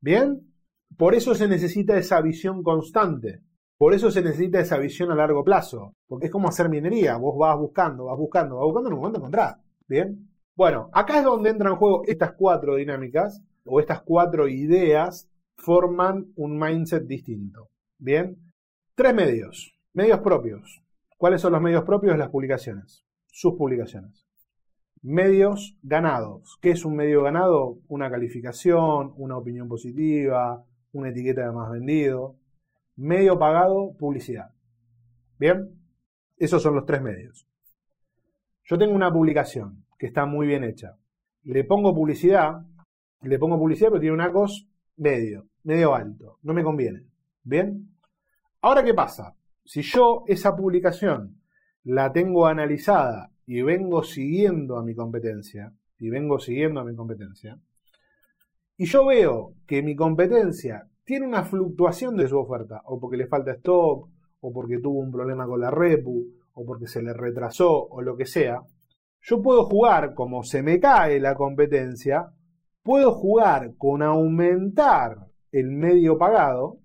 ¿Bien? 0.00 0.52
Por 0.96 1.14
eso 1.14 1.36
se 1.36 1.46
necesita 1.46 1.96
esa 1.96 2.20
visión 2.20 2.64
constante. 2.64 3.42
Por 3.78 3.94
eso 3.94 4.10
se 4.10 4.22
necesita 4.22 4.58
esa 4.58 4.78
visión 4.78 5.12
a 5.12 5.14
largo 5.14 5.44
plazo, 5.44 5.94
porque 6.08 6.26
es 6.26 6.32
como 6.32 6.48
hacer 6.48 6.68
minería, 6.68 7.16
vos 7.16 7.38
vas 7.38 7.56
buscando, 7.56 8.06
vas 8.06 8.18
buscando, 8.18 8.56
vas 8.56 8.64
buscando, 8.64 8.88
en 8.88 8.94
un 8.94 8.98
momento 8.98 9.20
encontrás, 9.20 9.56
¿bien? 9.86 10.30
Bueno, 10.56 10.88
acá 10.94 11.18
es 11.18 11.24
donde 11.24 11.50
entran 11.50 11.74
en 11.74 11.78
juego 11.78 12.02
estas 12.06 12.32
cuatro 12.32 12.76
dinámicas, 12.76 13.42
o 13.66 13.78
estas 13.78 14.00
cuatro 14.00 14.48
ideas, 14.48 15.28
forman 15.54 16.32
un 16.34 16.58
mindset 16.58 17.06
distinto, 17.06 17.68
¿bien? 17.98 18.38
Tres 18.94 19.14
medios, 19.14 19.78
medios 19.92 20.20
propios. 20.20 20.82
¿Cuáles 21.18 21.42
son 21.42 21.52
los 21.52 21.60
medios 21.60 21.84
propios? 21.84 22.16
Las 22.16 22.30
publicaciones, 22.30 23.04
sus 23.26 23.54
publicaciones. 23.54 24.26
Medios 25.02 25.76
ganados. 25.82 26.58
¿Qué 26.62 26.70
es 26.70 26.86
un 26.86 26.96
medio 26.96 27.22
ganado? 27.22 27.78
Una 27.88 28.10
calificación, 28.10 29.12
una 29.16 29.36
opinión 29.36 29.68
positiva, 29.68 30.64
una 30.92 31.10
etiqueta 31.10 31.46
de 31.46 31.52
más 31.52 31.70
vendido, 31.70 32.36
medio 32.96 33.38
pagado, 33.38 33.94
publicidad. 33.98 34.54
¿Bien? 35.38 35.78
Esos 36.38 36.62
son 36.62 36.74
los 36.76 36.86
tres 36.86 37.02
medios. 37.02 37.46
Yo 38.64 38.78
tengo 38.78 38.94
una 38.94 39.12
publicación 39.12 39.85
que 39.98 40.06
está 40.06 40.26
muy 40.26 40.46
bien 40.46 40.64
hecha. 40.64 40.96
Le 41.42 41.64
pongo 41.64 41.94
publicidad, 41.94 42.62
le 43.22 43.38
pongo 43.38 43.58
publicidad, 43.58 43.88
pero 43.90 44.00
tiene 44.00 44.14
un 44.14 44.20
ACOS 44.20 44.68
medio, 44.96 45.46
medio 45.64 45.94
alto. 45.94 46.38
No 46.42 46.54
me 46.54 46.64
conviene. 46.64 47.04
¿Bien? 47.42 47.90
Ahora, 48.62 48.82
¿qué 48.82 48.94
pasa? 48.94 49.34
Si 49.64 49.82
yo 49.82 50.24
esa 50.26 50.56
publicación 50.56 51.40
la 51.84 52.12
tengo 52.12 52.46
analizada 52.46 53.30
y 53.46 53.62
vengo 53.62 54.02
siguiendo 54.02 54.76
a 54.76 54.82
mi 54.82 54.94
competencia, 54.94 55.72
y 55.98 56.10
vengo 56.10 56.38
siguiendo 56.38 56.80
a 56.80 56.84
mi 56.84 56.94
competencia, 56.94 57.58
y 58.76 58.86
yo 58.86 59.06
veo 59.06 59.54
que 59.66 59.82
mi 59.82 59.94
competencia 59.96 60.88
tiene 61.04 61.26
una 61.26 61.44
fluctuación 61.44 62.16
de 62.16 62.28
su 62.28 62.38
oferta, 62.38 62.82
o 62.84 62.98
porque 62.98 63.16
le 63.16 63.28
falta 63.28 63.52
stock, 63.52 64.08
o 64.40 64.52
porque 64.52 64.78
tuvo 64.78 64.98
un 64.98 65.12
problema 65.12 65.46
con 65.46 65.60
la 65.60 65.70
repu, 65.70 66.26
o 66.52 66.66
porque 66.66 66.86
se 66.86 67.02
le 67.02 67.12
retrasó, 67.12 67.86
o 67.86 68.02
lo 68.02 68.16
que 68.16 68.26
sea, 68.26 68.60
yo 69.20 69.42
puedo 69.42 69.64
jugar 69.64 70.14
como 70.14 70.42
se 70.42 70.62
me 70.62 70.78
cae 70.78 71.18
la 71.20 71.34
competencia, 71.34 72.32
puedo 72.82 73.12
jugar 73.12 73.74
con 73.76 74.02
aumentar 74.02 75.26
el 75.50 75.70
medio 75.70 76.18
pagado, 76.18 76.78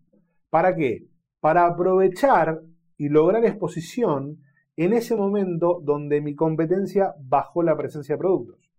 ¿para 0.50 0.76
qué? 0.76 1.08
Para 1.40 1.68
aprovechar 1.68 2.62
y 2.98 3.10
lograr 3.10 3.46
exposición 3.46 4.40
en 4.76 4.94
ese 4.94 5.16
momento 5.16 5.80
donde 5.84 6.22
mi 6.22 6.36
competencia 6.36 7.14
bajó 7.20 7.62
la 7.64 7.78
presencia 7.78 8.16
de 8.16 8.20
productos. 8.20 8.72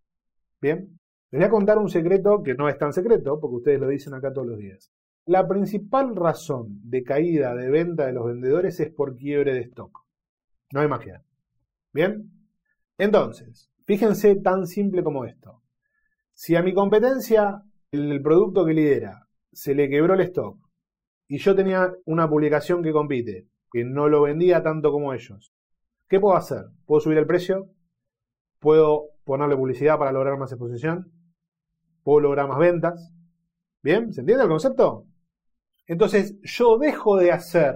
¿Bien? 0.60 0.98
Les 1.30 1.40
voy 1.40 1.46
a 1.46 1.50
contar 1.50 1.78
un 1.78 1.88
secreto 1.88 2.42
que 2.42 2.54
no 2.54 2.68
es 2.68 2.76
tan 2.76 2.92
secreto, 2.92 3.40
porque 3.40 3.56
ustedes 3.56 3.80
lo 3.80 3.88
dicen 3.88 4.14
acá 4.14 4.32
todos 4.32 4.48
los 4.48 4.58
días. 4.58 4.92
La 5.26 5.46
principal 5.46 6.16
razón 6.16 6.80
de 6.82 7.04
caída 7.04 7.54
de 7.54 7.70
venta 7.70 8.06
de 8.06 8.12
los 8.12 8.26
vendedores 8.26 8.80
es 8.80 8.90
por 8.90 9.16
quiebre 9.16 9.54
de 9.54 9.60
stock. 9.60 10.04
No 10.72 10.80
hay 10.80 10.88
magia. 10.88 11.22
¿Bien? 11.92 12.31
Entonces, 13.02 13.68
fíjense 13.84 14.36
tan 14.36 14.64
simple 14.68 15.02
como 15.02 15.24
esto. 15.24 15.60
Si 16.34 16.54
a 16.54 16.62
mi 16.62 16.72
competencia, 16.72 17.60
el 17.90 18.22
producto 18.22 18.64
que 18.64 18.74
lidera, 18.74 19.26
se 19.50 19.74
le 19.74 19.90
quebró 19.90 20.14
el 20.14 20.20
stock 20.20 20.56
y 21.26 21.38
yo 21.38 21.56
tenía 21.56 21.92
una 22.04 22.28
publicación 22.28 22.80
que 22.80 22.92
compite, 22.92 23.48
que 23.72 23.82
no 23.84 24.08
lo 24.08 24.22
vendía 24.22 24.62
tanto 24.62 24.92
como 24.92 25.12
ellos, 25.12 25.52
¿qué 26.08 26.20
puedo 26.20 26.36
hacer? 26.36 26.66
¿Puedo 26.86 27.00
subir 27.00 27.18
el 27.18 27.26
precio? 27.26 27.70
¿Puedo 28.60 29.08
ponerle 29.24 29.56
publicidad 29.56 29.98
para 29.98 30.12
lograr 30.12 30.38
más 30.38 30.52
exposición? 30.52 31.10
¿Puedo 32.04 32.20
lograr 32.20 32.46
más 32.46 32.60
ventas? 32.60 33.12
¿Bien? 33.82 34.12
¿Se 34.12 34.20
entiende 34.20 34.44
el 34.44 34.48
concepto? 34.48 35.08
Entonces 35.88 36.36
yo 36.42 36.78
dejo 36.78 37.16
de 37.16 37.32
hacer 37.32 37.74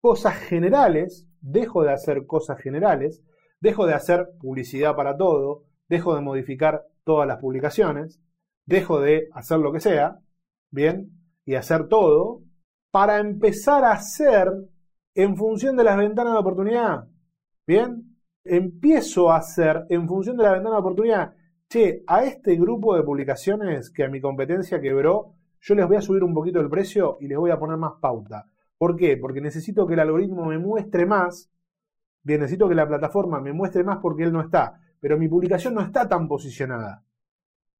cosas 0.00 0.34
generales, 0.38 1.28
dejo 1.40 1.84
de 1.84 1.92
hacer 1.92 2.26
cosas 2.26 2.60
generales, 2.60 3.22
dejo 3.60 3.86
de 3.86 3.94
hacer 3.94 4.30
publicidad 4.40 4.96
para 4.96 5.16
todo, 5.16 5.64
dejo 5.88 6.14
de 6.14 6.20
modificar 6.20 6.86
todas 7.04 7.26
las 7.26 7.38
publicaciones, 7.38 8.20
dejo 8.66 9.00
de 9.00 9.28
hacer 9.32 9.58
lo 9.58 9.72
que 9.72 9.80
sea, 9.80 10.20
¿bien? 10.70 11.10
Y 11.44 11.54
hacer 11.54 11.88
todo 11.88 12.42
para 12.90 13.18
empezar 13.18 13.84
a 13.84 13.92
hacer 13.92 14.48
en 15.14 15.36
función 15.36 15.76
de 15.76 15.84
las 15.84 15.96
ventanas 15.96 16.32
de 16.34 16.38
oportunidad, 16.38 17.08
¿bien? 17.66 18.16
Empiezo 18.44 19.30
a 19.30 19.36
hacer 19.36 19.84
en 19.88 20.08
función 20.08 20.36
de 20.36 20.44
la 20.44 20.52
ventana 20.52 20.76
de 20.76 20.80
oportunidad. 20.80 21.34
Che, 21.68 22.02
a 22.06 22.24
este 22.24 22.56
grupo 22.56 22.96
de 22.96 23.02
publicaciones 23.02 23.90
que 23.90 24.04
a 24.04 24.08
mi 24.08 24.20
competencia 24.20 24.80
quebró, 24.80 25.34
yo 25.60 25.74
les 25.74 25.86
voy 25.86 25.96
a 25.96 26.02
subir 26.02 26.24
un 26.24 26.34
poquito 26.34 26.58
el 26.60 26.70
precio 26.70 27.18
y 27.20 27.28
les 27.28 27.38
voy 27.38 27.50
a 27.50 27.58
poner 27.58 27.76
más 27.76 27.92
pauta. 28.00 28.46
¿Por 28.78 28.96
qué? 28.96 29.16
Porque 29.16 29.40
necesito 29.40 29.86
que 29.86 29.94
el 29.94 30.00
algoritmo 30.00 30.46
me 30.46 30.58
muestre 30.58 31.06
más. 31.06 31.50
Bien, 32.22 32.40
necesito 32.40 32.68
que 32.68 32.74
la 32.74 32.86
plataforma 32.86 33.40
me 33.40 33.52
muestre 33.52 33.84
más 33.84 33.98
porque 33.98 34.24
él 34.24 34.32
no 34.32 34.40
está. 34.40 34.80
Pero 35.00 35.18
mi 35.18 35.28
publicación 35.28 35.74
no 35.74 35.80
está 35.80 36.08
tan 36.08 36.28
posicionada. 36.28 37.02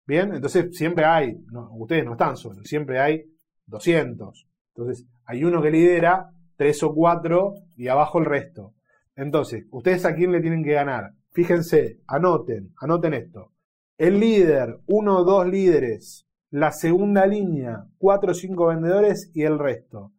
Bien, 0.07 0.35
entonces 0.35 0.76
siempre 0.76 1.05
hay, 1.05 1.37
ustedes 1.72 2.05
no 2.05 2.12
están 2.12 2.37
solos, 2.37 2.66
siempre 2.66 2.98
hay 2.98 3.24
200. 3.66 4.46
Entonces 4.74 5.07
hay 5.26 5.44
uno 5.44 5.62
que 5.62 5.70
lidera, 5.70 6.31
tres 6.57 6.83
o 6.83 6.94
cuatro 6.94 7.55
y 7.76 7.88
abajo 7.88 8.18
el 8.18 8.24
resto. 8.24 8.74
Entonces, 9.14 9.66
¿ustedes 9.70 10.05
a 10.05 10.14
quién 10.14 10.33
le 10.33 10.40
tienen 10.40 10.64
que 10.64 10.72
ganar? 10.72 11.12
Fíjense, 11.33 12.00
anoten, 12.07 12.72
anoten 12.81 13.14
esto. 13.14 13.53
El 13.98 14.18
líder, 14.18 14.81
uno 14.87 15.18
o 15.18 15.24
dos 15.24 15.46
líderes, 15.46 16.26
la 16.50 16.72
segunda 16.72 17.26
línea, 17.26 17.87
4 17.98 18.33
o 18.33 18.35
5 18.35 18.66
vendedores 18.66 19.31
y 19.35 19.42
el 19.42 19.59
resto. 19.59 20.12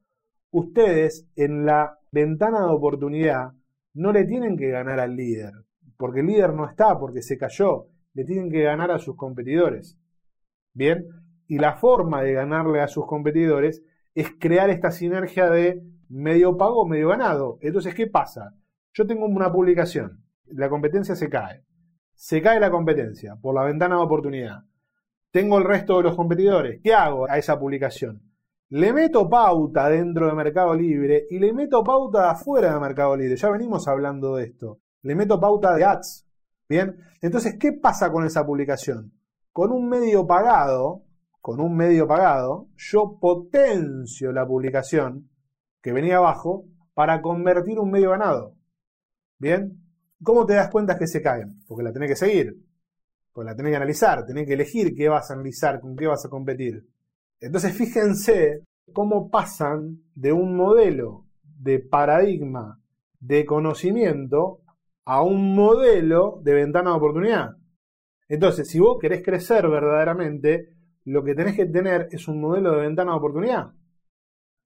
Ustedes 0.52 1.28
en 1.36 1.66
la 1.66 1.98
ventana 2.12 2.60
de 2.62 2.72
oportunidad 2.72 3.52
no 3.94 4.12
le 4.12 4.26
tienen 4.26 4.58
que 4.58 4.70
ganar 4.70 5.00
al 5.00 5.16
líder, 5.16 5.52
porque 5.98 6.22
el 6.22 6.28
líder 6.28 6.54
no 6.54 6.68
está, 6.68 6.98
porque 6.98 7.22
se 7.22 7.38
cayó, 7.38 7.88
le 8.14 8.24
tienen 8.24 8.50
que 8.50 8.64
ganar 8.64 8.92
a 8.92 9.00
sus 9.00 9.16
competidores. 9.16 9.98
Bien, 10.74 11.06
y 11.48 11.58
la 11.58 11.76
forma 11.76 12.22
de 12.22 12.34
ganarle 12.34 12.82
a 12.82 12.88
sus 12.88 13.06
competidores 13.06 13.84
es 14.14 14.32
crear 14.40 14.70
esta 14.70 14.92
sinergia 14.92 15.50
de 15.50 15.82
medio 16.10 16.58
pago, 16.58 16.88
medio 16.88 17.10
ganado. 17.10 17.58
Entonces, 17.62 17.94
¿qué 17.94 18.08
pasa? 18.08 18.56
Yo 18.94 19.06
tengo 19.08 19.26
una 19.26 19.52
publicación, 19.52 20.24
la 20.46 20.70
competencia 20.70 21.16
se 21.16 21.30
cae. 21.30 21.64
Se 22.14 22.42
cae 22.42 22.60
la 22.60 22.72
competencia 22.72 23.36
por 23.42 23.56
la 23.56 23.64
ventana 23.64 23.96
de 23.96 24.04
oportunidad 24.04 24.64
tengo 25.32 25.58
el 25.58 25.64
resto 25.64 25.98
de 25.98 26.04
los 26.04 26.16
competidores. 26.16 26.82
¿Qué 26.84 26.94
hago 26.94 27.30
a 27.30 27.38
esa 27.38 27.58
publicación? 27.58 28.22
Le 28.74 28.94
meto 28.94 29.30
pauta 29.30 29.90
dentro 29.90 30.28
de 30.28 30.34
Mercado 30.34 30.74
Libre 30.74 31.28
y 31.30 31.40
le 31.40 31.52
meto 31.52 31.84
pauta 31.84 32.32
afuera 32.32 32.74
de 32.74 32.80
Mercado 32.80 33.18
Libre. 33.18 33.36
Ya 33.36 33.50
venimos 33.50 33.86
hablando 33.90 34.38
de 34.38 34.46
esto. 34.46 34.80
Le 35.02 35.14
meto 35.14 35.42
pauta 35.42 35.76
de 35.76 35.84
ads. 35.84 36.26
Bien. 36.70 36.96
Entonces, 37.20 37.58
¿qué 37.60 37.74
pasa 37.74 38.10
con 38.14 38.24
esa 38.26 38.46
publicación? 38.46 39.12
Con 39.52 39.74
un 39.74 39.90
medio 39.90 40.26
pagado, 40.26 41.04
con 41.42 41.60
un 41.60 41.76
medio 41.76 42.08
pagado, 42.08 42.70
yo 42.78 43.18
potencio 43.20 44.32
la 44.32 44.48
publicación 44.48 45.30
que 45.82 45.92
venía 45.92 46.18
abajo 46.18 46.64
para 46.94 47.22
convertir 47.22 47.78
un 47.78 47.92
medio 47.92 48.12
ganado. 48.12 48.56
Bien. 49.38 49.84
¿Cómo 50.24 50.46
te 50.46 50.54
das 50.54 50.70
cuenta 50.70 50.98
que 50.98 51.08
se 51.08 51.22
caen? 51.22 51.62
Porque 51.68 51.84
la 51.84 51.92
tenés 51.92 52.12
que 52.12 52.16
seguir. 52.16 52.56
Pues 53.34 53.46
la 53.46 53.54
tenés 53.54 53.72
que 53.72 53.78
analizar, 53.78 54.26
tenés 54.26 54.48
que 54.48 54.54
elegir 54.54 54.96
qué 54.96 55.10
vas 55.10 55.30
a 55.30 55.34
analizar, 55.34 55.82
con 55.82 55.98
qué 55.98 56.08
vas 56.08 56.26
a 56.26 56.30
competir. 56.30 56.88
Entonces 57.42 57.74
fíjense 57.74 58.64
cómo 58.94 59.30
pasan 59.30 60.04
de 60.16 60.32
un 60.32 60.56
modelo 60.56 61.26
de 61.44 61.80
paradigma 61.80 62.80
de 63.20 63.46
conocimiento 63.46 64.62
a 65.06 65.24
un 65.24 65.56
modelo 65.56 66.40
de 66.44 66.54
ventana 66.54 66.92
de 66.92 66.98
oportunidad. 66.98 67.58
Entonces, 68.30 68.70
si 68.70 68.80
vos 68.80 68.98
querés 69.00 69.24
crecer 69.24 69.68
verdaderamente, 69.68 70.70
lo 71.06 71.24
que 71.24 71.36
tenés 71.36 71.56
que 71.56 71.66
tener 71.66 72.08
es 72.12 72.28
un 72.28 72.40
modelo 72.40 72.72
de 72.72 72.82
ventana 72.82 73.12
de 73.12 73.18
oportunidad. 73.18 73.74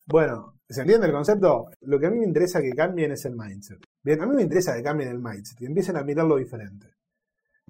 Bueno, 0.06 0.60
¿se 0.70 0.82
entiende 0.82 1.08
el 1.08 1.14
concepto? 1.14 1.66
Lo 1.82 2.00
que 2.00 2.06
a 2.06 2.12
mí 2.12 2.20
me 2.20 2.26
interesa 2.26 2.62
que 2.62 2.72
cambien 2.72 3.12
es 3.12 3.26
el 3.26 3.36
mindset. 3.36 3.80
Bien, 4.04 4.22
a 4.22 4.28
mí 4.28 4.36
me 4.36 4.44
interesa 4.44 4.76
que 4.76 4.84
cambien 4.84 5.10
el 5.10 5.20
mindset, 5.20 5.58
que 5.58 5.66
empiecen 5.66 5.98
a 5.98 6.04
mirarlo 6.04 6.36
diferente. 6.36 6.94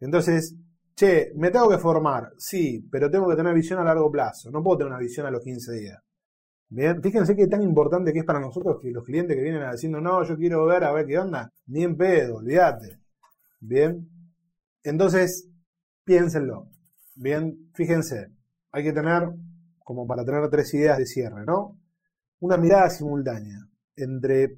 Entonces, 0.01 0.55
Che, 0.95 1.33
me 1.35 1.51
tengo 1.51 1.69
que 1.69 1.77
formar, 1.77 2.33
sí, 2.37 2.87
pero 2.89 3.11
tengo 3.11 3.27
que 3.27 3.35
tener 3.35 3.53
visión 3.53 3.79
a 3.79 3.83
largo 3.83 4.09
plazo. 4.09 4.49
No 4.49 4.63
puedo 4.63 4.77
tener 4.77 4.93
una 4.93 4.99
visión 5.01 5.25
a 5.25 5.31
los 5.31 5.43
15 5.43 5.73
días. 5.73 6.01
Bien, 6.69 7.01
fíjense 7.01 7.35
qué 7.35 7.47
tan 7.47 7.61
importante 7.61 8.13
que 8.13 8.19
es 8.19 8.25
para 8.25 8.39
nosotros 8.39 8.79
que 8.81 8.91
los 8.91 9.03
clientes 9.03 9.35
que 9.35 9.43
vienen 9.43 9.69
diciendo, 9.71 9.99
no, 10.01 10.23
yo 10.23 10.37
quiero 10.37 10.65
ver 10.65 10.83
a 10.85 10.93
ver 10.93 11.05
qué 11.05 11.19
onda, 11.19 11.51
ni 11.67 11.83
en 11.83 11.97
pedo, 11.97 12.37
olvídate. 12.37 12.99
Bien. 13.59 14.09
Entonces, 14.83 15.49
piénsenlo. 16.05 16.69
Bien, 17.15 17.69
fíjense. 17.73 18.31
Hay 18.71 18.83
que 18.83 18.93
tener, 18.93 19.29
como 19.79 20.07
para 20.07 20.23
tener 20.23 20.49
tres 20.49 20.73
ideas 20.73 20.97
de 20.97 21.05
cierre, 21.05 21.45
¿no? 21.45 21.77
Una 22.39 22.57
mirada 22.57 22.89
simultánea 22.89 23.67
entre 23.95 24.57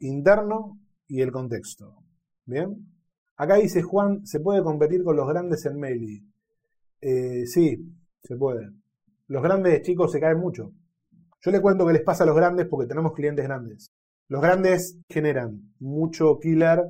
interno 0.00 0.78
y 1.08 1.22
el 1.22 1.32
contexto. 1.32 2.04
Bien. 2.44 2.86
Acá 3.40 3.54
dice 3.54 3.80
Juan, 3.80 4.26
¿se 4.26 4.38
puede 4.38 4.62
competir 4.62 5.02
con 5.02 5.16
los 5.16 5.26
grandes 5.26 5.64
en 5.64 5.78
Meli? 5.78 6.22
Eh, 7.00 7.46
sí, 7.46 7.90
se 8.22 8.36
puede. 8.36 8.68
Los 9.28 9.42
grandes 9.42 9.80
chicos 9.80 10.12
se 10.12 10.20
caen 10.20 10.38
mucho. 10.38 10.74
Yo 11.40 11.50
le 11.50 11.62
cuento 11.62 11.86
qué 11.86 11.94
les 11.94 12.02
pasa 12.02 12.24
a 12.24 12.26
los 12.26 12.36
grandes 12.36 12.66
porque 12.66 12.86
tenemos 12.86 13.14
clientes 13.14 13.46
grandes. 13.46 13.90
Los 14.28 14.42
grandes 14.42 14.98
generan 15.08 15.72
mucho 15.78 16.38
killer, 16.38 16.82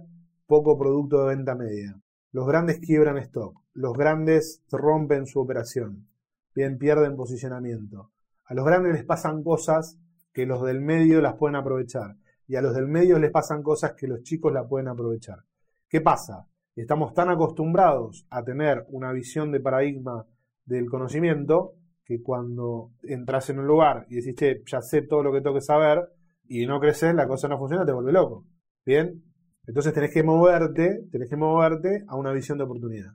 poco 0.49 0.77
producto 0.77 1.21
de 1.21 1.37
venta 1.37 1.55
media. 1.55 2.01
Los 2.33 2.49
grandes 2.49 2.81
quiebran 2.81 3.19
stock. 3.19 3.55
Los 3.73 3.93
grandes 3.93 4.61
rompen 4.73 5.27
su 5.27 5.39
operación. 5.39 6.09
Bien, 6.53 6.79
pierden 6.79 7.15
posicionamiento. 7.15 8.11
A 8.47 8.55
los 8.55 8.65
grandes 8.65 8.95
les 8.95 9.05
pasan 9.05 9.45
cosas 9.45 10.01
que 10.33 10.47
los 10.47 10.65
del 10.65 10.81
medio 10.81 11.21
las 11.21 11.37
pueden 11.37 11.55
aprovechar. 11.55 12.17
Y 12.49 12.57
a 12.57 12.61
los 12.61 12.75
del 12.75 12.89
medio 12.89 13.21
les 13.21 13.31
pasan 13.31 13.63
cosas 13.63 13.93
que 13.93 14.09
los 14.09 14.25
chicos 14.25 14.53
la 14.53 14.67
pueden 14.67 14.89
aprovechar. 14.89 15.45
¿Qué 15.91 16.01
pasa? 16.01 16.47
Estamos 16.77 17.13
tan 17.15 17.31
acostumbrados 17.31 18.25
a 18.31 18.45
tener 18.45 18.87
una 18.91 19.11
visión 19.11 19.51
de 19.51 19.59
paradigma 19.59 20.25
del 20.65 20.89
conocimiento 20.89 21.75
que 22.05 22.23
cuando 22.23 22.93
entras 23.03 23.51
en 23.51 23.59
un 23.59 23.67
lugar 23.67 24.07
y 24.09 24.15
decís, 24.15 24.37
che, 24.37 24.63
ya 24.65 24.83
sé 24.83 25.03
todo 25.03 25.25
lo 25.25 25.33
que 25.33 25.41
tengo 25.41 25.57
que 25.57 25.63
saber, 25.63 26.09
y 26.47 26.65
no 26.65 26.79
creces, 26.79 27.13
la 27.13 27.27
cosa 27.27 27.49
no 27.49 27.59
funciona, 27.59 27.85
te 27.85 27.91
vuelve 27.91 28.13
loco. 28.13 28.45
¿Bien? 28.87 29.21
Entonces 29.67 29.93
tenés 29.93 30.13
que 30.15 30.23
moverte, 30.23 31.09
tenés 31.11 31.29
que 31.29 31.37
moverte 31.37 32.05
a 32.07 32.15
una 32.15 32.31
visión 32.31 32.57
de 32.57 32.65
oportunidad. 32.65 33.11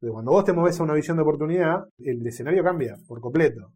cuando 0.00 0.32
vos 0.32 0.46
te 0.46 0.54
moves 0.54 0.80
a 0.80 0.84
una 0.84 0.94
visión 0.94 1.18
de 1.18 1.24
oportunidad, 1.24 1.88
el 1.98 2.26
escenario 2.26 2.64
cambia 2.64 2.96
por 3.06 3.20
completo. 3.20 3.70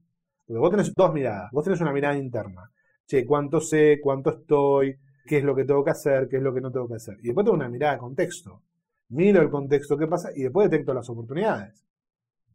Porque 0.46 0.58
vos 0.58 0.70
tenés 0.70 0.94
dos 0.94 1.12
miradas. 1.12 1.50
Vos 1.52 1.64
tenés 1.64 1.82
una 1.82 1.92
mirada 1.92 2.16
interna. 2.16 2.70
Che, 3.06 3.26
cuánto 3.26 3.60
sé, 3.60 4.00
cuánto 4.02 4.30
estoy, 4.30 4.98
qué 5.26 5.38
es 5.38 5.44
lo 5.44 5.54
que 5.54 5.64
tengo 5.64 5.84
que 5.84 5.90
hacer, 5.90 6.28
qué 6.28 6.36
es 6.36 6.42
lo 6.42 6.54
que 6.54 6.60
no 6.60 6.70
tengo 6.70 6.88
que 6.88 6.94
hacer. 6.94 7.18
Y 7.20 7.26
después 7.26 7.44
tengo 7.44 7.56
una 7.56 7.68
mirada 7.68 7.94
de 7.94 7.98
contexto. 7.98 8.62
Miro 9.08 9.42
el 9.42 9.50
contexto 9.50 9.96
que 9.96 10.06
pasa 10.06 10.30
y 10.34 10.44
después 10.44 10.70
detecto 10.70 10.94
las 10.94 11.08
oportunidades. 11.10 11.84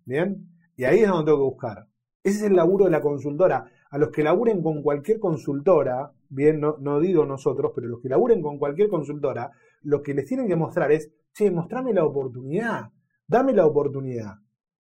¿Bien? 0.05 0.47
Y 0.75 0.85
ahí 0.85 0.99
es 0.99 1.07
donde 1.07 1.25
tengo 1.25 1.37
que 1.37 1.51
buscar. 1.51 1.87
Ese 2.23 2.37
es 2.37 2.43
el 2.43 2.55
laburo 2.55 2.85
de 2.85 2.91
la 2.91 3.01
consultora 3.01 3.65
a 3.91 3.97
los 3.97 4.09
que 4.09 4.23
laburen 4.23 4.63
con 4.63 4.81
cualquier 4.81 5.19
consultora, 5.19 6.11
bien, 6.29 6.61
no, 6.61 6.77
no 6.79 6.99
digo 7.01 7.25
nosotros, 7.25 7.73
pero 7.75 7.87
los 7.87 7.99
que 8.01 8.07
laburen 8.07 8.41
con 8.41 8.57
cualquier 8.57 8.87
consultora, 8.87 9.51
lo 9.81 10.01
que 10.01 10.13
les 10.13 10.25
tienen 10.25 10.47
que 10.47 10.55
mostrar 10.55 10.93
es, 10.93 11.11
che, 11.33 11.51
mostrame 11.51 11.93
la 11.93 12.05
oportunidad, 12.05 12.89
dame 13.27 13.51
la 13.51 13.65
oportunidad. 13.65 14.35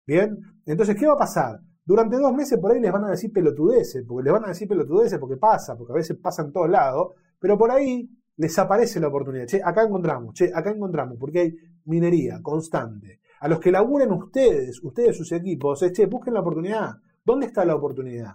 Bien, 0.06 0.38
entonces, 0.66 0.96
¿qué 0.96 1.06
va 1.06 1.14
a 1.14 1.18
pasar? 1.18 1.60
Durante 1.82 2.18
dos 2.18 2.34
meses 2.34 2.58
por 2.58 2.72
ahí 2.72 2.80
les 2.80 2.92
van 2.92 3.04
a 3.04 3.10
decir 3.10 3.32
pelotudeces, 3.32 4.04
porque 4.06 4.24
les 4.24 4.32
van 4.34 4.44
a 4.44 4.48
decir 4.48 4.68
pelotudeces 4.68 5.18
porque 5.18 5.38
pasa, 5.38 5.76
porque 5.78 5.92
a 5.94 5.96
veces 5.96 6.18
pasa 6.18 6.42
en 6.42 6.52
todos 6.52 6.68
lados, 6.68 7.14
pero 7.40 7.58
por 7.58 7.72
ahí 7.72 8.08
les 8.36 8.56
aparece 8.58 9.00
la 9.00 9.08
oportunidad. 9.08 9.46
Che, 9.46 9.60
acá 9.62 9.82
encontramos, 9.82 10.34
che, 10.34 10.52
acá 10.54 10.70
encontramos, 10.70 11.18
porque 11.18 11.40
hay 11.40 11.56
minería 11.86 12.40
constante. 12.40 13.20
A 13.40 13.48
los 13.48 13.58
que 13.58 13.72
laburen 13.72 14.12
ustedes, 14.12 14.80
ustedes 14.84 15.16
sus 15.16 15.32
equipos, 15.32 15.80
che, 15.92 16.06
busquen 16.06 16.34
la 16.34 16.40
oportunidad. 16.40 16.92
¿Dónde 17.24 17.46
está 17.46 17.64
la 17.64 17.74
oportunidad? 17.74 18.34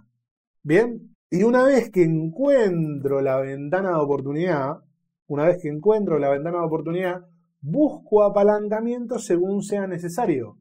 Bien, 0.62 1.16
y 1.30 1.44
una 1.44 1.64
vez 1.64 1.92
que 1.92 2.04
encuentro 2.04 3.22
la 3.22 3.38
ventana 3.40 3.92
de 3.92 4.04
oportunidad, 4.04 4.80
una 5.28 5.46
vez 5.46 5.62
que 5.62 5.70
encuentro 5.70 6.20
la 6.20 6.30
ventana 6.30 6.60
de 6.60 6.66
oportunidad, 6.66 7.26
busco 7.62 8.24
apalancamiento 8.24 9.20
según 9.20 9.64
sea 9.64 9.88
necesario. 9.88 10.58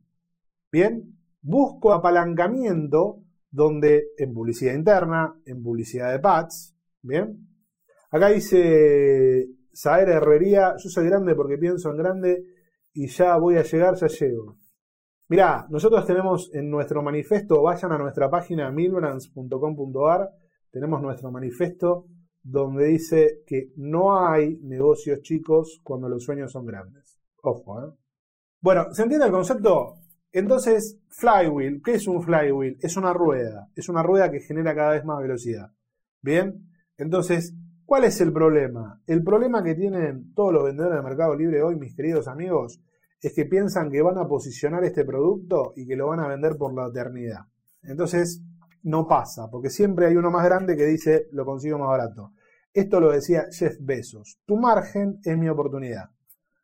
Bien, 0.73 1.19
busco 1.43 1.93
apalancamiento 1.93 3.21
donde 3.51 4.09
en 4.17 4.35
publicidad 4.35 4.75
interna, 4.75 5.35
en 5.45 5.63
publicidad 5.63 6.11
de 6.11 6.19
pads, 6.19 6.75
bien. 7.03 7.54
Acá 8.15 8.29
dice 8.29 9.49
Saer 9.73 10.09
Herrería, 10.09 10.77
yo 10.79 10.89
soy 10.89 11.07
grande 11.07 11.35
porque 11.35 11.59
pienso 11.59 11.91
en 11.91 11.97
grande 11.97 12.45
y 12.93 13.09
ya 13.09 13.37
voy 13.39 13.57
a 13.57 13.65
llegar, 13.65 13.97
ya 13.97 14.07
llego. 14.07 14.57
Mirá, 15.27 15.67
nosotros 15.69 16.07
tenemos 16.07 16.49
en 16.55 16.71
nuestro 16.71 17.03
manifiesto, 17.03 17.61
vayan 17.61 17.91
a 17.91 17.99
nuestra 17.99 18.31
página 18.31 18.71
milbrands.com.ar, 18.71 20.31
tenemos 20.71 21.03
nuestro 21.03 21.33
manifiesto 21.33 22.07
donde 22.41 22.85
dice 22.85 23.43
que 23.49 23.73
no 23.79 24.17
hay 24.17 24.59
negocios 24.59 25.21
chicos 25.23 25.81
cuando 25.83 26.09
los 26.09 26.23
sueños 26.23 26.53
son 26.53 26.67
grandes. 26.67 27.19
Ojo, 27.43 27.83
¿eh? 27.83 27.93
Bueno, 28.61 28.95
¿se 28.95 29.03
entiende 29.03 29.27
el 29.27 29.33
concepto? 29.33 29.97
Entonces, 30.31 31.01
flywheel, 31.09 31.83
¿qué 31.85 31.95
es 31.95 32.07
un 32.07 32.23
flywheel? 32.23 32.79
Es 32.81 32.97
una 32.97 33.13
rueda, 33.13 33.73
es 33.75 33.89
una 33.89 34.05
rueda 34.05 34.31
que 34.31 34.39
genera 34.39 34.73
cada 34.73 34.93
vez 34.93 35.05
más 35.05 35.21
velocidad. 35.21 35.73
Bien, 36.23 36.71
entonces, 36.97 37.57
¿cuál 37.87 38.05
es 38.05 38.21
el 38.21 38.33
problema? 38.33 39.01
El 39.07 39.23
problema 39.23 39.63
que 39.63 39.75
tienen 39.75 40.33
todos 40.35 40.53
los 40.53 40.65
vendedores 40.65 40.97
del 40.97 41.05
mercado 41.05 41.35
libre 41.37 41.63
hoy, 41.63 41.77
mis 41.77 41.95
queridos 41.95 42.29
amigos, 42.29 42.81
es 43.21 43.33
que 43.33 43.47
piensan 43.47 43.91
que 43.91 44.03
van 44.03 44.19
a 44.19 44.29
posicionar 44.29 44.85
este 44.85 45.05
producto 45.05 45.73
y 45.77 45.87
que 45.87 45.97
lo 45.97 46.09
van 46.09 46.21
a 46.21 46.29
vender 46.29 46.57
por 46.57 46.75
la 46.75 46.89
eternidad. 46.89 47.41
Entonces, 47.83 48.43
no 48.83 49.07
pasa, 49.07 49.51
porque 49.51 49.71
siempre 49.71 50.07
hay 50.07 50.17
uno 50.17 50.31
más 50.31 50.45
grande 50.45 50.77
que 50.77 50.85
dice, 50.85 51.29
lo 51.33 51.45
consigo 51.45 51.79
más 51.79 51.89
barato. 51.89 52.33
Esto 52.73 53.01
lo 53.01 53.13
decía 53.13 53.47
Jeff 53.51 53.77
Bezos. 53.81 54.39
Tu 54.45 54.57
margen 54.57 55.21
es 55.25 55.39
mi 55.39 55.49
oportunidad. 55.49 56.11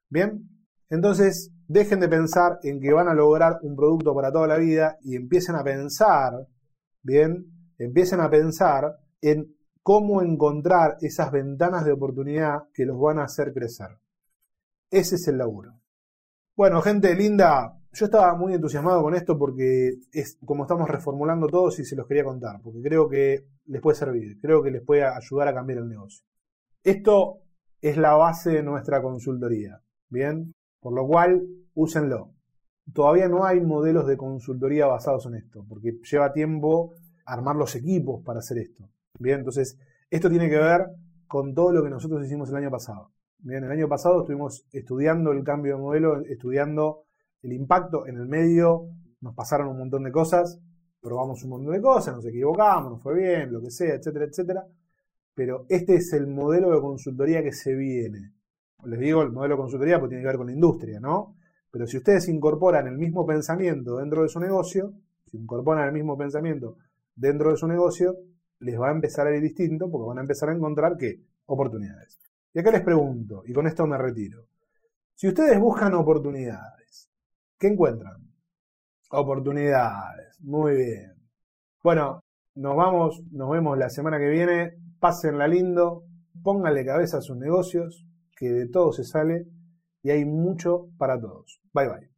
Bien, 0.09 0.48
entonces 0.90 1.52
dejen 1.68 2.00
de 2.00 2.09
pensar 2.09 2.59
en 2.62 2.80
que 2.80 2.92
van 2.92 3.09
a 3.09 3.14
lograr 3.14 3.59
un 3.62 3.76
producto 3.76 4.14
para 4.14 4.33
toda 4.33 4.48
la 4.48 4.59
vida 4.59 4.98
y 5.02 5.16
empiecen 5.16 5.54
a 5.54 5.62
pensar, 5.62 6.46
bien, 7.02 7.46
empiecen 7.78 8.20
a 8.20 8.28
pensar 8.28 8.98
en 9.22 9.54
cómo 9.83 10.23
encontrar 10.23 10.97
esas 11.01 11.33
ventanas 11.33 11.85
de 11.85 11.93
oportunidad 11.93 12.64
que 12.75 12.85
los 12.85 12.99
van 12.99 13.19
a 13.19 13.25
hacer 13.25 13.53
crecer. 13.53 13.99
Ese 14.90 15.16
es 15.16 15.29
el 15.29 15.38
laburo. 15.38 15.81
Bueno, 16.57 16.83
gente 16.83 17.14
linda, 17.14 17.81
yo 17.93 18.05
estaba 18.05 18.35
muy 18.37 18.55
entusiasmado 18.55 19.03
con 19.03 19.14
esto 19.14 19.38
porque 19.38 19.95
es 20.12 20.38
como 20.45 20.64
estamos 20.64 20.88
reformulando 20.88 21.47
todos 21.47 21.79
y 21.81 21.85
se 21.85 21.97
los 21.97 22.07
quería 22.07 22.25
contar, 22.25 22.61
porque 22.62 22.81
creo 22.83 23.09
que 23.09 23.47
les 23.66 23.81
puede 23.81 23.97
servir, 23.97 24.38
creo 24.40 24.62
que 24.62 24.71
les 24.71 24.83
puede 24.83 25.05
ayudar 25.05 25.49
a 25.49 25.55
cambiar 25.55 25.79
el 25.79 25.88
negocio. 25.88 26.25
Esto 26.83 27.40
es 27.81 27.97
la 27.97 28.14
base 28.14 28.51
de 28.51 28.62
nuestra 28.62 29.03
consultoría, 29.03 29.81
¿bien? 30.09 30.55
Por 30.81 30.95
lo 30.95 31.07
cual, 31.07 31.47
úsenlo. 31.75 32.33
Todavía 32.93 33.29
no 33.29 33.45
hay 33.45 33.61
modelos 33.61 34.07
de 34.07 34.16
consultoría 34.16 34.87
basados 34.87 35.27
en 35.27 35.35
esto, 35.35 35.64
porque 35.69 35.99
lleva 36.11 36.33
tiempo 36.33 36.95
armar 37.25 37.57
los 37.57 37.75
equipos 37.77 38.23
para 38.25 38.40
hacer 38.40 38.59
esto. 38.59 38.88
Bien, 39.20 39.40
entonces, 39.40 39.78
esto 40.09 40.30
tiene 40.30 40.48
que 40.48 40.56
ver 40.56 40.87
con 41.28 41.54
todo 41.54 41.72
lo 41.72 41.85
que 41.85 41.90
nosotros 41.90 42.24
hicimos 42.24 42.48
el 42.48 42.56
año 42.56 42.70
pasado. 42.70 43.12
Bien, 43.38 43.62
el 43.62 43.70
año 43.70 43.87
pasado 43.87 44.20
estuvimos 44.20 44.64
estudiando 44.72 45.33
el 45.33 45.44
cambio 45.44 45.76
de 45.76 45.83
modelo, 45.83 46.22
estudiando 46.22 47.04
el 47.42 47.52
impacto 47.52 48.06
en 48.06 48.16
el 48.16 48.26
medio, 48.26 48.87
nos 49.20 49.35
pasaron 49.35 49.68
un 49.68 49.78
montón 49.78 50.04
de 50.04 50.11
cosas, 50.11 50.59
probamos 51.02 51.44
un 51.44 51.50
montón 51.50 51.74
de 51.74 51.83
cosas, 51.83 52.16
nos 52.16 52.24
equivocamos, 52.24 52.92
nos 52.92 53.02
fue 53.02 53.14
bien, 53.14 53.52
lo 53.52 53.61
que 53.61 53.70
sea, 53.70 53.94
etcétera, 53.94 54.24
etcétera. 54.24 54.64
Pero 55.35 55.66
este 55.68 55.96
es 55.96 56.14
el 56.14 56.26
modelo 56.26 56.70
de 56.70 56.80
consultoría 56.80 57.42
que 57.42 57.52
se 57.52 57.74
viene. 57.74 58.33
Les 58.87 58.98
digo 58.98 59.20
el 59.20 59.33
modelo 59.33 59.56
de 59.56 59.61
consultoría 59.61 60.00
porque 60.00 60.14
tiene 60.14 60.22
que 60.22 60.28
ver 60.28 60.38
con 60.38 60.46
la 60.46 60.54
industria, 60.54 60.98
¿no? 60.98 61.37
Pero 61.70 61.87
si 61.87 61.98
ustedes 61.98 62.26
incorporan 62.28 62.87
el 62.87 62.96
mismo 62.96 63.26
pensamiento 63.26 63.98
dentro 63.98 64.22
de 64.22 64.30
su 64.30 64.40
negocio, 64.40 64.94
si 65.30 65.37
incorporan 65.37 65.88
el 65.88 65.92
mismo 65.92 66.16
pensamiento 66.16 66.78
dentro 67.14 67.50
de 67.50 67.59
su 67.59 67.66
negocio, 67.68 68.16
les 68.61 68.79
va 68.79 68.88
a 68.88 68.92
empezar 68.92 69.27
a 69.27 69.35
ir 69.35 69.42
distinto 69.42 69.90
porque 69.90 70.09
van 70.09 70.18
a 70.18 70.23
empezar 70.23 70.49
a 70.49 70.55
encontrar 70.55 70.96
qué? 70.96 71.20
Oportunidades. 71.46 72.18
Y 72.53 72.59
acá 72.59 72.70
les 72.70 72.83
pregunto, 72.83 73.42
y 73.46 73.53
con 73.53 73.66
esto 73.66 73.87
me 73.87 73.99
retiro. 73.99 74.46
Si 75.14 75.29
ustedes 75.29 75.59
buscan 75.59 75.94
oportunidades, 75.94 77.11
¿qué 77.59 77.68
encuentran? 77.68 78.31
Oportunidades. 79.11 80.40
Muy 80.40 80.77
bien. 80.77 81.12
Bueno, 81.83 82.23
nos 82.55 82.77
vamos, 82.77 83.23
nos 83.31 83.51
vemos 83.51 83.79
la 83.79 83.90
semana 83.90 84.18
que 84.18 84.29
viene. 84.29 84.79
Pásenla 84.99 85.49
lindo, 85.49 86.05
pónganle 86.42 86.85
cabeza 86.85 87.18
a 87.18 87.23
sus 87.23 87.37
negocios, 87.37 88.07
que 88.37 88.51
de 88.51 88.68
todo 88.68 88.92
se 88.92 89.05
sale 89.05 89.46
y 90.03 90.11
hay 90.11 90.25
mucho 90.25 90.88
para 90.99 91.20
todos. 91.20 91.61
Bye 91.73 91.88
bye. 91.88 92.10